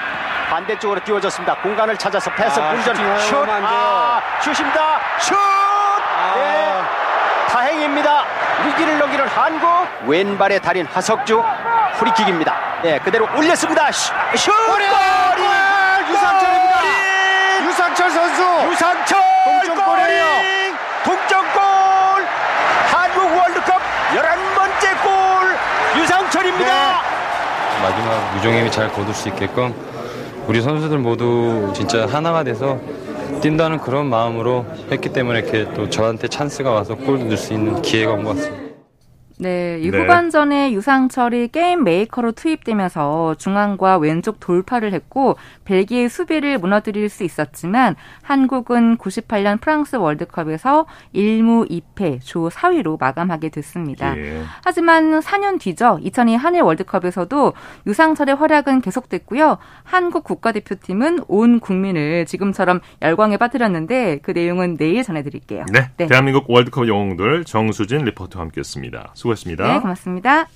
[0.51, 1.57] 반대쪽으로 띄워졌습니다.
[1.63, 3.35] 공간을 찾아서 패스 아, 운전 슛!
[3.49, 5.01] 아, 슛입니다.
[5.19, 5.35] 슛!
[5.35, 6.35] 아.
[6.37, 6.83] 네.
[7.49, 8.23] 다행입니다.
[8.67, 9.69] 위기를 넘기는 한국
[10.09, 11.43] 왼발의 달인 하석주
[11.99, 12.76] 프리킥입니다.
[12.87, 13.91] 네, 그대로 올렸습니다.
[13.91, 14.13] 슛!
[14.37, 14.53] 슛!
[14.69, 14.85] 골인
[16.09, 16.81] 유상철입니다.
[17.67, 18.43] 유상철 선수.
[18.71, 20.25] 유상철 동점골이에요.
[21.05, 21.61] 동점골.
[22.93, 23.81] 한국 월드컵
[24.15, 26.65] 11번째 골 유상철입니다.
[26.65, 27.83] 네.
[27.83, 29.75] 마지막 유종의 미 잘 거둘 수 있게끔
[30.47, 32.79] 우리 선수들 모두 진짜 하나가 돼서
[33.41, 38.13] 뛴다는 그런 마음으로 했기 때문에 이렇게 또 저한테 찬스가 와서 골도 넣을 수 있는 기회가
[38.13, 38.66] 온 것 같습니다.
[39.39, 39.99] 네, 이 네.
[39.99, 48.97] 후반전에 유상철이 게임 메이커로 투입되면서 중앙과 왼쪽 돌파를 했고 벨기에 수비를 무너뜨릴 수 있었지만 한국은
[48.97, 54.17] 98년 프랑스 월드컵에서 1무 2패 조 4위로 마감하게 됐습니다.
[54.17, 54.43] 예.
[54.65, 55.99] 하지만 4년 뒤죠.
[56.03, 57.53] 2002 한일 월드컵에서도
[57.87, 59.59] 유상철의 활약은 계속됐고요.
[59.83, 65.67] 한국 국가대표팀은 온 국민을 지금처럼 열광에 빠뜨렸는데 그 내용은 내일 전해드릴게요.
[65.73, 66.07] 네, 네.
[66.07, 69.13] 대한민국 월드컵 영웅들 정수진 리포터와 함께했습니다.
[69.27, 69.73] 수고했습니다.
[69.73, 70.49] 네, 고맙습니다.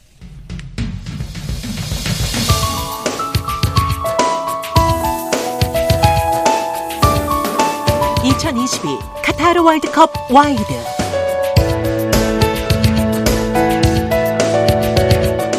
[8.23, 10.63] (2022) 카타르 월드컵 와이드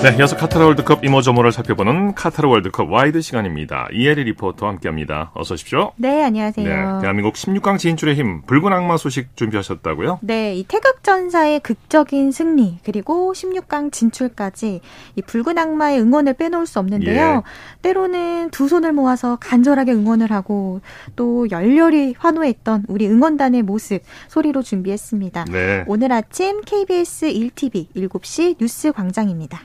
[0.01, 3.87] 네, 이어서 카타르 월드컵 이모저모를 살펴보는 카타르 월드컵 와이드 시간입니다.
[3.93, 5.29] 이혜리 리포터와 함께합니다.
[5.35, 5.91] 어서 오십시오.
[5.95, 6.67] 네, 안녕하세요.
[6.67, 10.17] 네, 대한민국 16강 진출의 힘 붉은 악마 소식 준비하셨다고요?
[10.23, 14.81] 네, 이 태극전사의 극적인 승리 그리고 16강 진출까지
[15.17, 17.43] 이 붉은 악마의 응원을 빼놓을 수 없는데요.
[17.45, 17.81] 예.
[17.83, 20.81] 때로는 두 손을 모아서 간절하게 응원을 하고
[21.15, 25.45] 또 열렬히 환호했던 우리 응원단의 모습 소리로 준비했습니다.
[25.51, 25.83] 네.
[25.85, 29.61] 오늘 아침 KBS 1TV 7시 뉴스 광장입니다.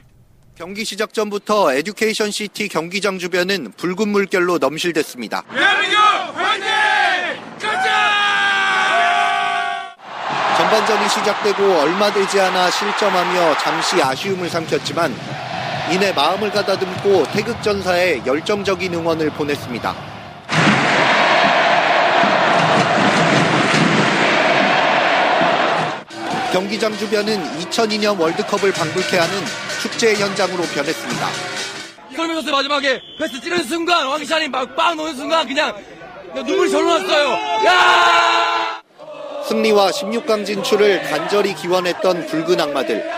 [0.56, 5.42] 경기 시작 전부터 에듀케이션 시티 경기장 주변은 붉은 물결로 넘실댔습니다.
[5.52, 5.98] 대한민국
[6.34, 6.66] 화이팅!
[7.60, 7.94] 가자!
[10.56, 15.14] 전반전이 시작되고 얼마 되지 않아 실점하며 잠시 아쉬움을 삼켰지만
[15.92, 19.94] 이내 마음을 가다듬고 태극전사에 열정적인 응원을 보냈습니다.
[26.50, 31.28] 경기장 주변은 2002년 월드컵을 방불케 하는 축제 현장으로 변했습니다.
[32.10, 35.76] 손흥민 선수 마지막에 패스 찌르는 순간 왕샤이 막빵 놓는 순간 그냥,
[36.34, 37.32] 눈물이 절로 났어요.
[37.66, 38.82] 야!
[39.48, 43.08] 승리와 16강 진출을 간절히 기원했던 붉은 악마들.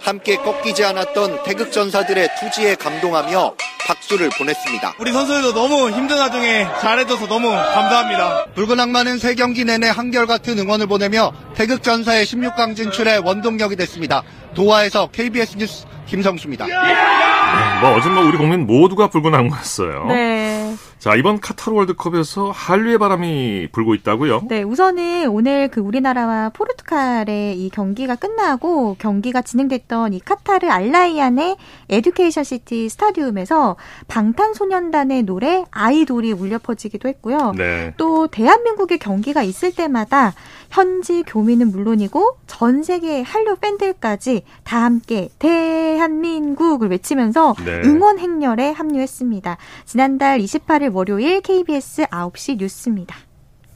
[0.00, 3.54] 함께 꺾이지 않았던 태극 전사들의 투지에 감동하며
[3.86, 4.94] 박수를 보냈습니다.
[4.98, 8.46] 우리 선수들도 너무 힘든 와중에 잘해줘서 너무 감사합니다.
[8.54, 14.22] 붉은 악마는 세 경기 내내 한결같은 응원을 보내며 태극 전사의 16강 진출에 원동력이 됐습니다.
[14.54, 16.66] 도하에서 KBS 뉴스 김성수입니다.
[16.66, 20.06] 네, 뭐 어제 뭐 우리 국민 모두가 붉은 악마였어요.
[20.06, 20.59] 네.
[21.00, 24.42] 자, 이번 카타르 월드컵에서 한류의 바람이 불고 있다고요?
[24.48, 31.56] 네, 우선은 오늘 그 우리나라와 포르투갈의 이 경기가 끝나고 경기가 진행됐던 이 카타르 알라이안의
[31.88, 33.76] 에듀케이션 시티 스타디움에서
[34.08, 37.54] 방탄소년단의 노래 아이돌이 울려 퍼지기도 했고요.
[37.56, 37.94] 네.
[37.96, 40.34] 또 대한민국의 경기가 있을 때마다
[40.70, 47.82] 현지 교민은 물론이고 전 세계 한류 팬들까지 다 함께 대한민국을 외치면서 네.
[47.84, 49.58] 응원 행렬에 합류했습니다.
[49.84, 53.16] 지난달 28일 월요일 KBS 9시 뉴스입니다.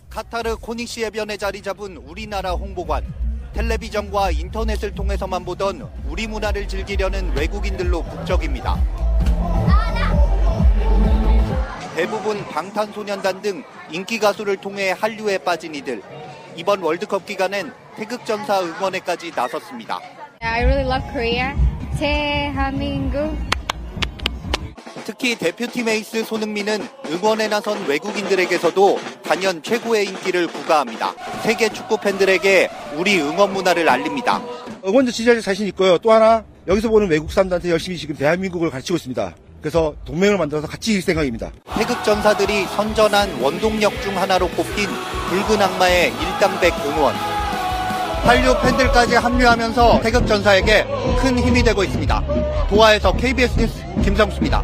[0.09, 3.04] 카타르 코닉시 해변에 자리 잡은 우리나라 홍보관.
[3.54, 8.76] 텔레비전과 인터넷을 통해서만 보던 우리 문화를 즐기려는 외국인들로 북적입니다.
[11.94, 16.02] 대부분 방탄소년단 등 인기 가수를 통해 한류에 빠진 이들.
[16.56, 20.00] 이번 월드컵 기간엔 태극전사 응원회까지 나섰습니다.
[20.40, 21.54] I really love Korea.
[21.98, 23.36] 대한민국
[25.04, 31.14] 특히 대표팀 에이스 손흥민은 응원에 나선 외국인들에게서도 단연 최고의 인기를 구가합니다.
[31.42, 34.42] 세계 축구 팬들에게 우리 응원 문화를 알립니다.
[34.85, 35.98] 응원도 지지할 자신 있고요.
[35.98, 39.35] 또 하나 여기서 보는 외국 사람들한테 열심히 지금 대한민국을 가르치고 있습니다.
[39.65, 41.50] 그래서 동맹을 만들어서 같이 일 생각입니다.
[41.75, 44.87] 태극 전사들이 선전한 원동력 중 하나로 꼽힌
[45.31, 47.15] 붉은 악마의 일당백 응원.
[47.15, 50.85] 한류 팬들까지 합류하면서 태극 전사에게
[51.19, 52.67] 큰 힘이 되고 있습니다.
[52.69, 54.62] 도하에서 KBS 뉴스 김성수입니다.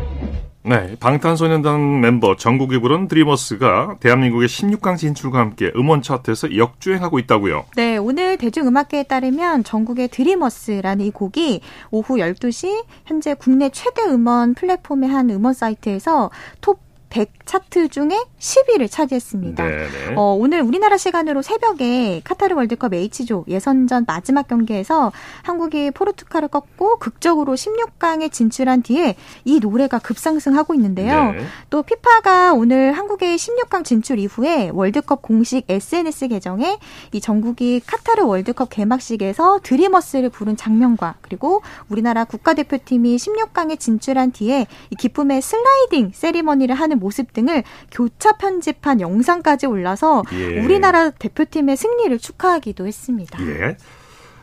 [0.62, 7.64] 네, 방탄소년단 멤버 정국이 부른 드리머스가 대한민국의 16강 진출과 함께 음원 차트에서 역주행하고 있다고요.
[7.76, 15.08] 네, 오늘 대중음악계에 따르면 전국의 드리머스라는 이 곡이 오후 12시 현재 국내 최대 음원 플랫폼의
[15.08, 16.30] 한 음원 사이트에서
[16.60, 19.64] 톱 100 차트 중에 10위를 차지했습니다.
[19.64, 20.14] 네네.
[20.16, 27.54] 어, 오늘 우리나라 시간으로 새벽에 카타르 월드컵 H조 예선전 마지막 경기에서 한국이 포르투갈을 꺾고 극적으로
[27.54, 31.32] 16강에 진출한 뒤에 이 노래가 급상승하고 있는데요.
[31.32, 31.44] 네.
[31.68, 36.78] 또 피파가 오늘 한국의 16강 진출 이후에 월드컵 공식 SNS 계정에
[37.12, 44.94] 이 전국이 카타르 월드컵 개막식에서 드리머스를 부른 장면과 그리고 우리나라 국가대표팀이 16강에 진출한 뒤에 이
[44.94, 50.60] 기쁨의 슬라이딩 세리머니를 하는 모습 등을 교차 편집한 영상까지 올라서 예.
[50.60, 53.38] 우리나라 대표팀의 승리를 축하하기도 했습니다.
[53.46, 53.76] 예.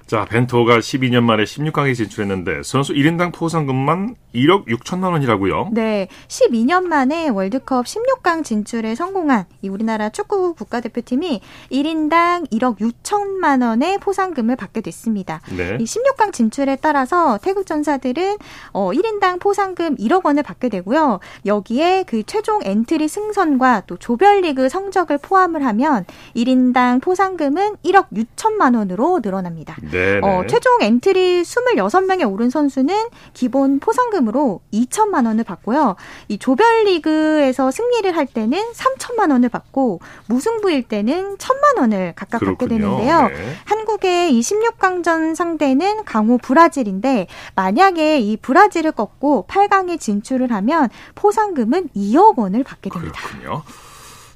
[0.07, 5.71] 자, 벤토가 12년 만에 16강에 진출했는데 선수 1인당 포상금만 1억 6천만 원이라고요?
[5.73, 6.07] 네.
[6.29, 11.41] 12년 만에 월드컵 16강 진출에 성공한 이 우리나라 축구 국가대표팀이
[11.73, 15.41] 1인당 1억 6천만 원의 포상금을 받게 됐습니다.
[15.49, 15.77] 네.
[15.77, 18.37] 이 16강 진출에 따라서 태극 전사들은
[18.71, 21.19] 어 1인당 포상금 1억 원을 받게 되고요.
[21.45, 29.19] 여기에 그 최종 엔트리 승선과 또 조별리그 성적을 포함을 하면 1인당 포상금은 1억 6천만 원으로
[29.21, 29.75] 늘어납니다.
[29.91, 29.96] 네.
[30.23, 32.95] 어, 최종 엔트리 26명에 오른 선수는
[33.33, 35.95] 기본 포상금으로 2천만 원을 받고요.
[36.27, 42.57] 이 조별리그에서 승리를 할 때는 3천만 원을 받고 무승부일 때는 1천만 원을 각각 그렇군요.
[42.57, 43.27] 받게 되는데요.
[43.29, 43.53] 네.
[43.65, 52.37] 한국의 이 16강전 상대는 강호 브라질인데 만약에 이 브라질을 꺾고 8강에 진출을 하면 포상금은 2억
[52.37, 53.19] 원을 받게 됩니다.
[53.29, 53.63] 그렇군요.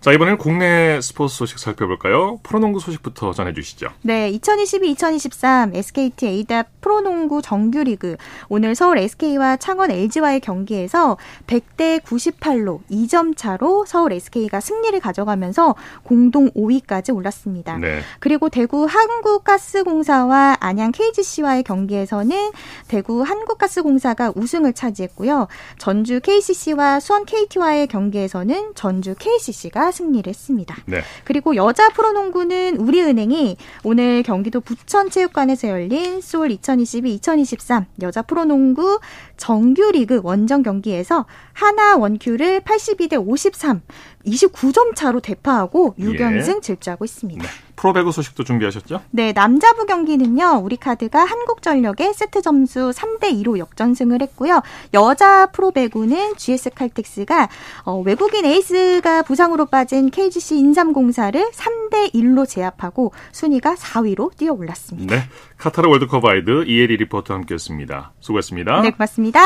[0.01, 2.39] 자, 이번에는 국내 스포츠 소식 살펴볼까요?
[2.41, 3.89] 프로농구 소식부터 전해주시죠.
[4.01, 8.17] 네, 2022-2023 SKT A답 프로농구 정규리그
[8.49, 16.49] 오늘 서울 SK와 창원 LG와의 경기에서 100대 98로 2점 차로 서울 SK가 승리를 가져가면서 공동
[16.49, 17.77] 5위까지 올랐습니다.
[17.77, 17.99] 네.
[18.19, 22.51] 그리고 대구 한국가스공사와 안양 KGC와의 경기에서는
[22.87, 25.47] 대구 한국가스공사가 우승을 차지했고요.
[25.77, 30.75] 전주 KCC와 수원 KT와의 경기에서는 전주 KCC가 승리를 했습니다.
[30.85, 31.01] 네.
[31.23, 38.99] 그리고 여자 프로농구는 우리은행이 오늘 경기도 부천체육관에서 열린 소울 2022-2023 여자 프로농구
[39.37, 43.81] 정규리그 원정 경기에서 하나 원큐를 82대 53
[44.25, 46.61] 29점 차로 대파하고 6연승 예.
[46.61, 47.41] 질주하고 있습니다.
[47.41, 47.49] 네.
[47.81, 49.01] 프로배구 소식도 준비하셨죠?
[49.09, 50.61] 네, 남자부 경기는요.
[50.63, 54.61] 우리카드가 한국전력에 세트 점수 3대 2로 역전승을 했고요.
[54.93, 57.49] 여자 프로배구는 GS 칼텍스가
[57.85, 65.15] 어, 외국인 에이스가 부상으로 빠진 KGC 인삼공사를 3대 1로 제압하고 순위가 4위로 뛰어 올랐습니다.
[65.15, 65.23] 네.
[65.57, 68.13] 카타르 월드컵 와이드 이혜리 리포터 함께했습니다.
[68.19, 68.81] 수고했습니다.
[68.81, 69.39] 네, 고맙습니다.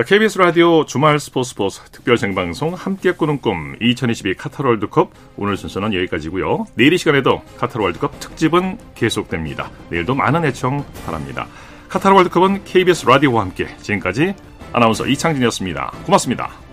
[0.00, 5.58] 자, KBS 라디오 주말 스포츠 스포츠 특별 생방송 함께 꾸는 꿈 2022 카타르 월드컵 오늘
[5.58, 6.64] 순서는 여기까지고요.
[6.74, 9.70] 내일 이 시간에도 카타르 월드컵 특집은 계속됩니다.
[9.90, 11.46] 내일도 많은 애청 바랍니다.
[11.90, 14.32] 카타르 월드컵은 KBS 라디오와 함께 지금까지
[14.72, 15.92] 아나운서 이창진이었습니다.
[16.06, 16.69] 고맙습니다.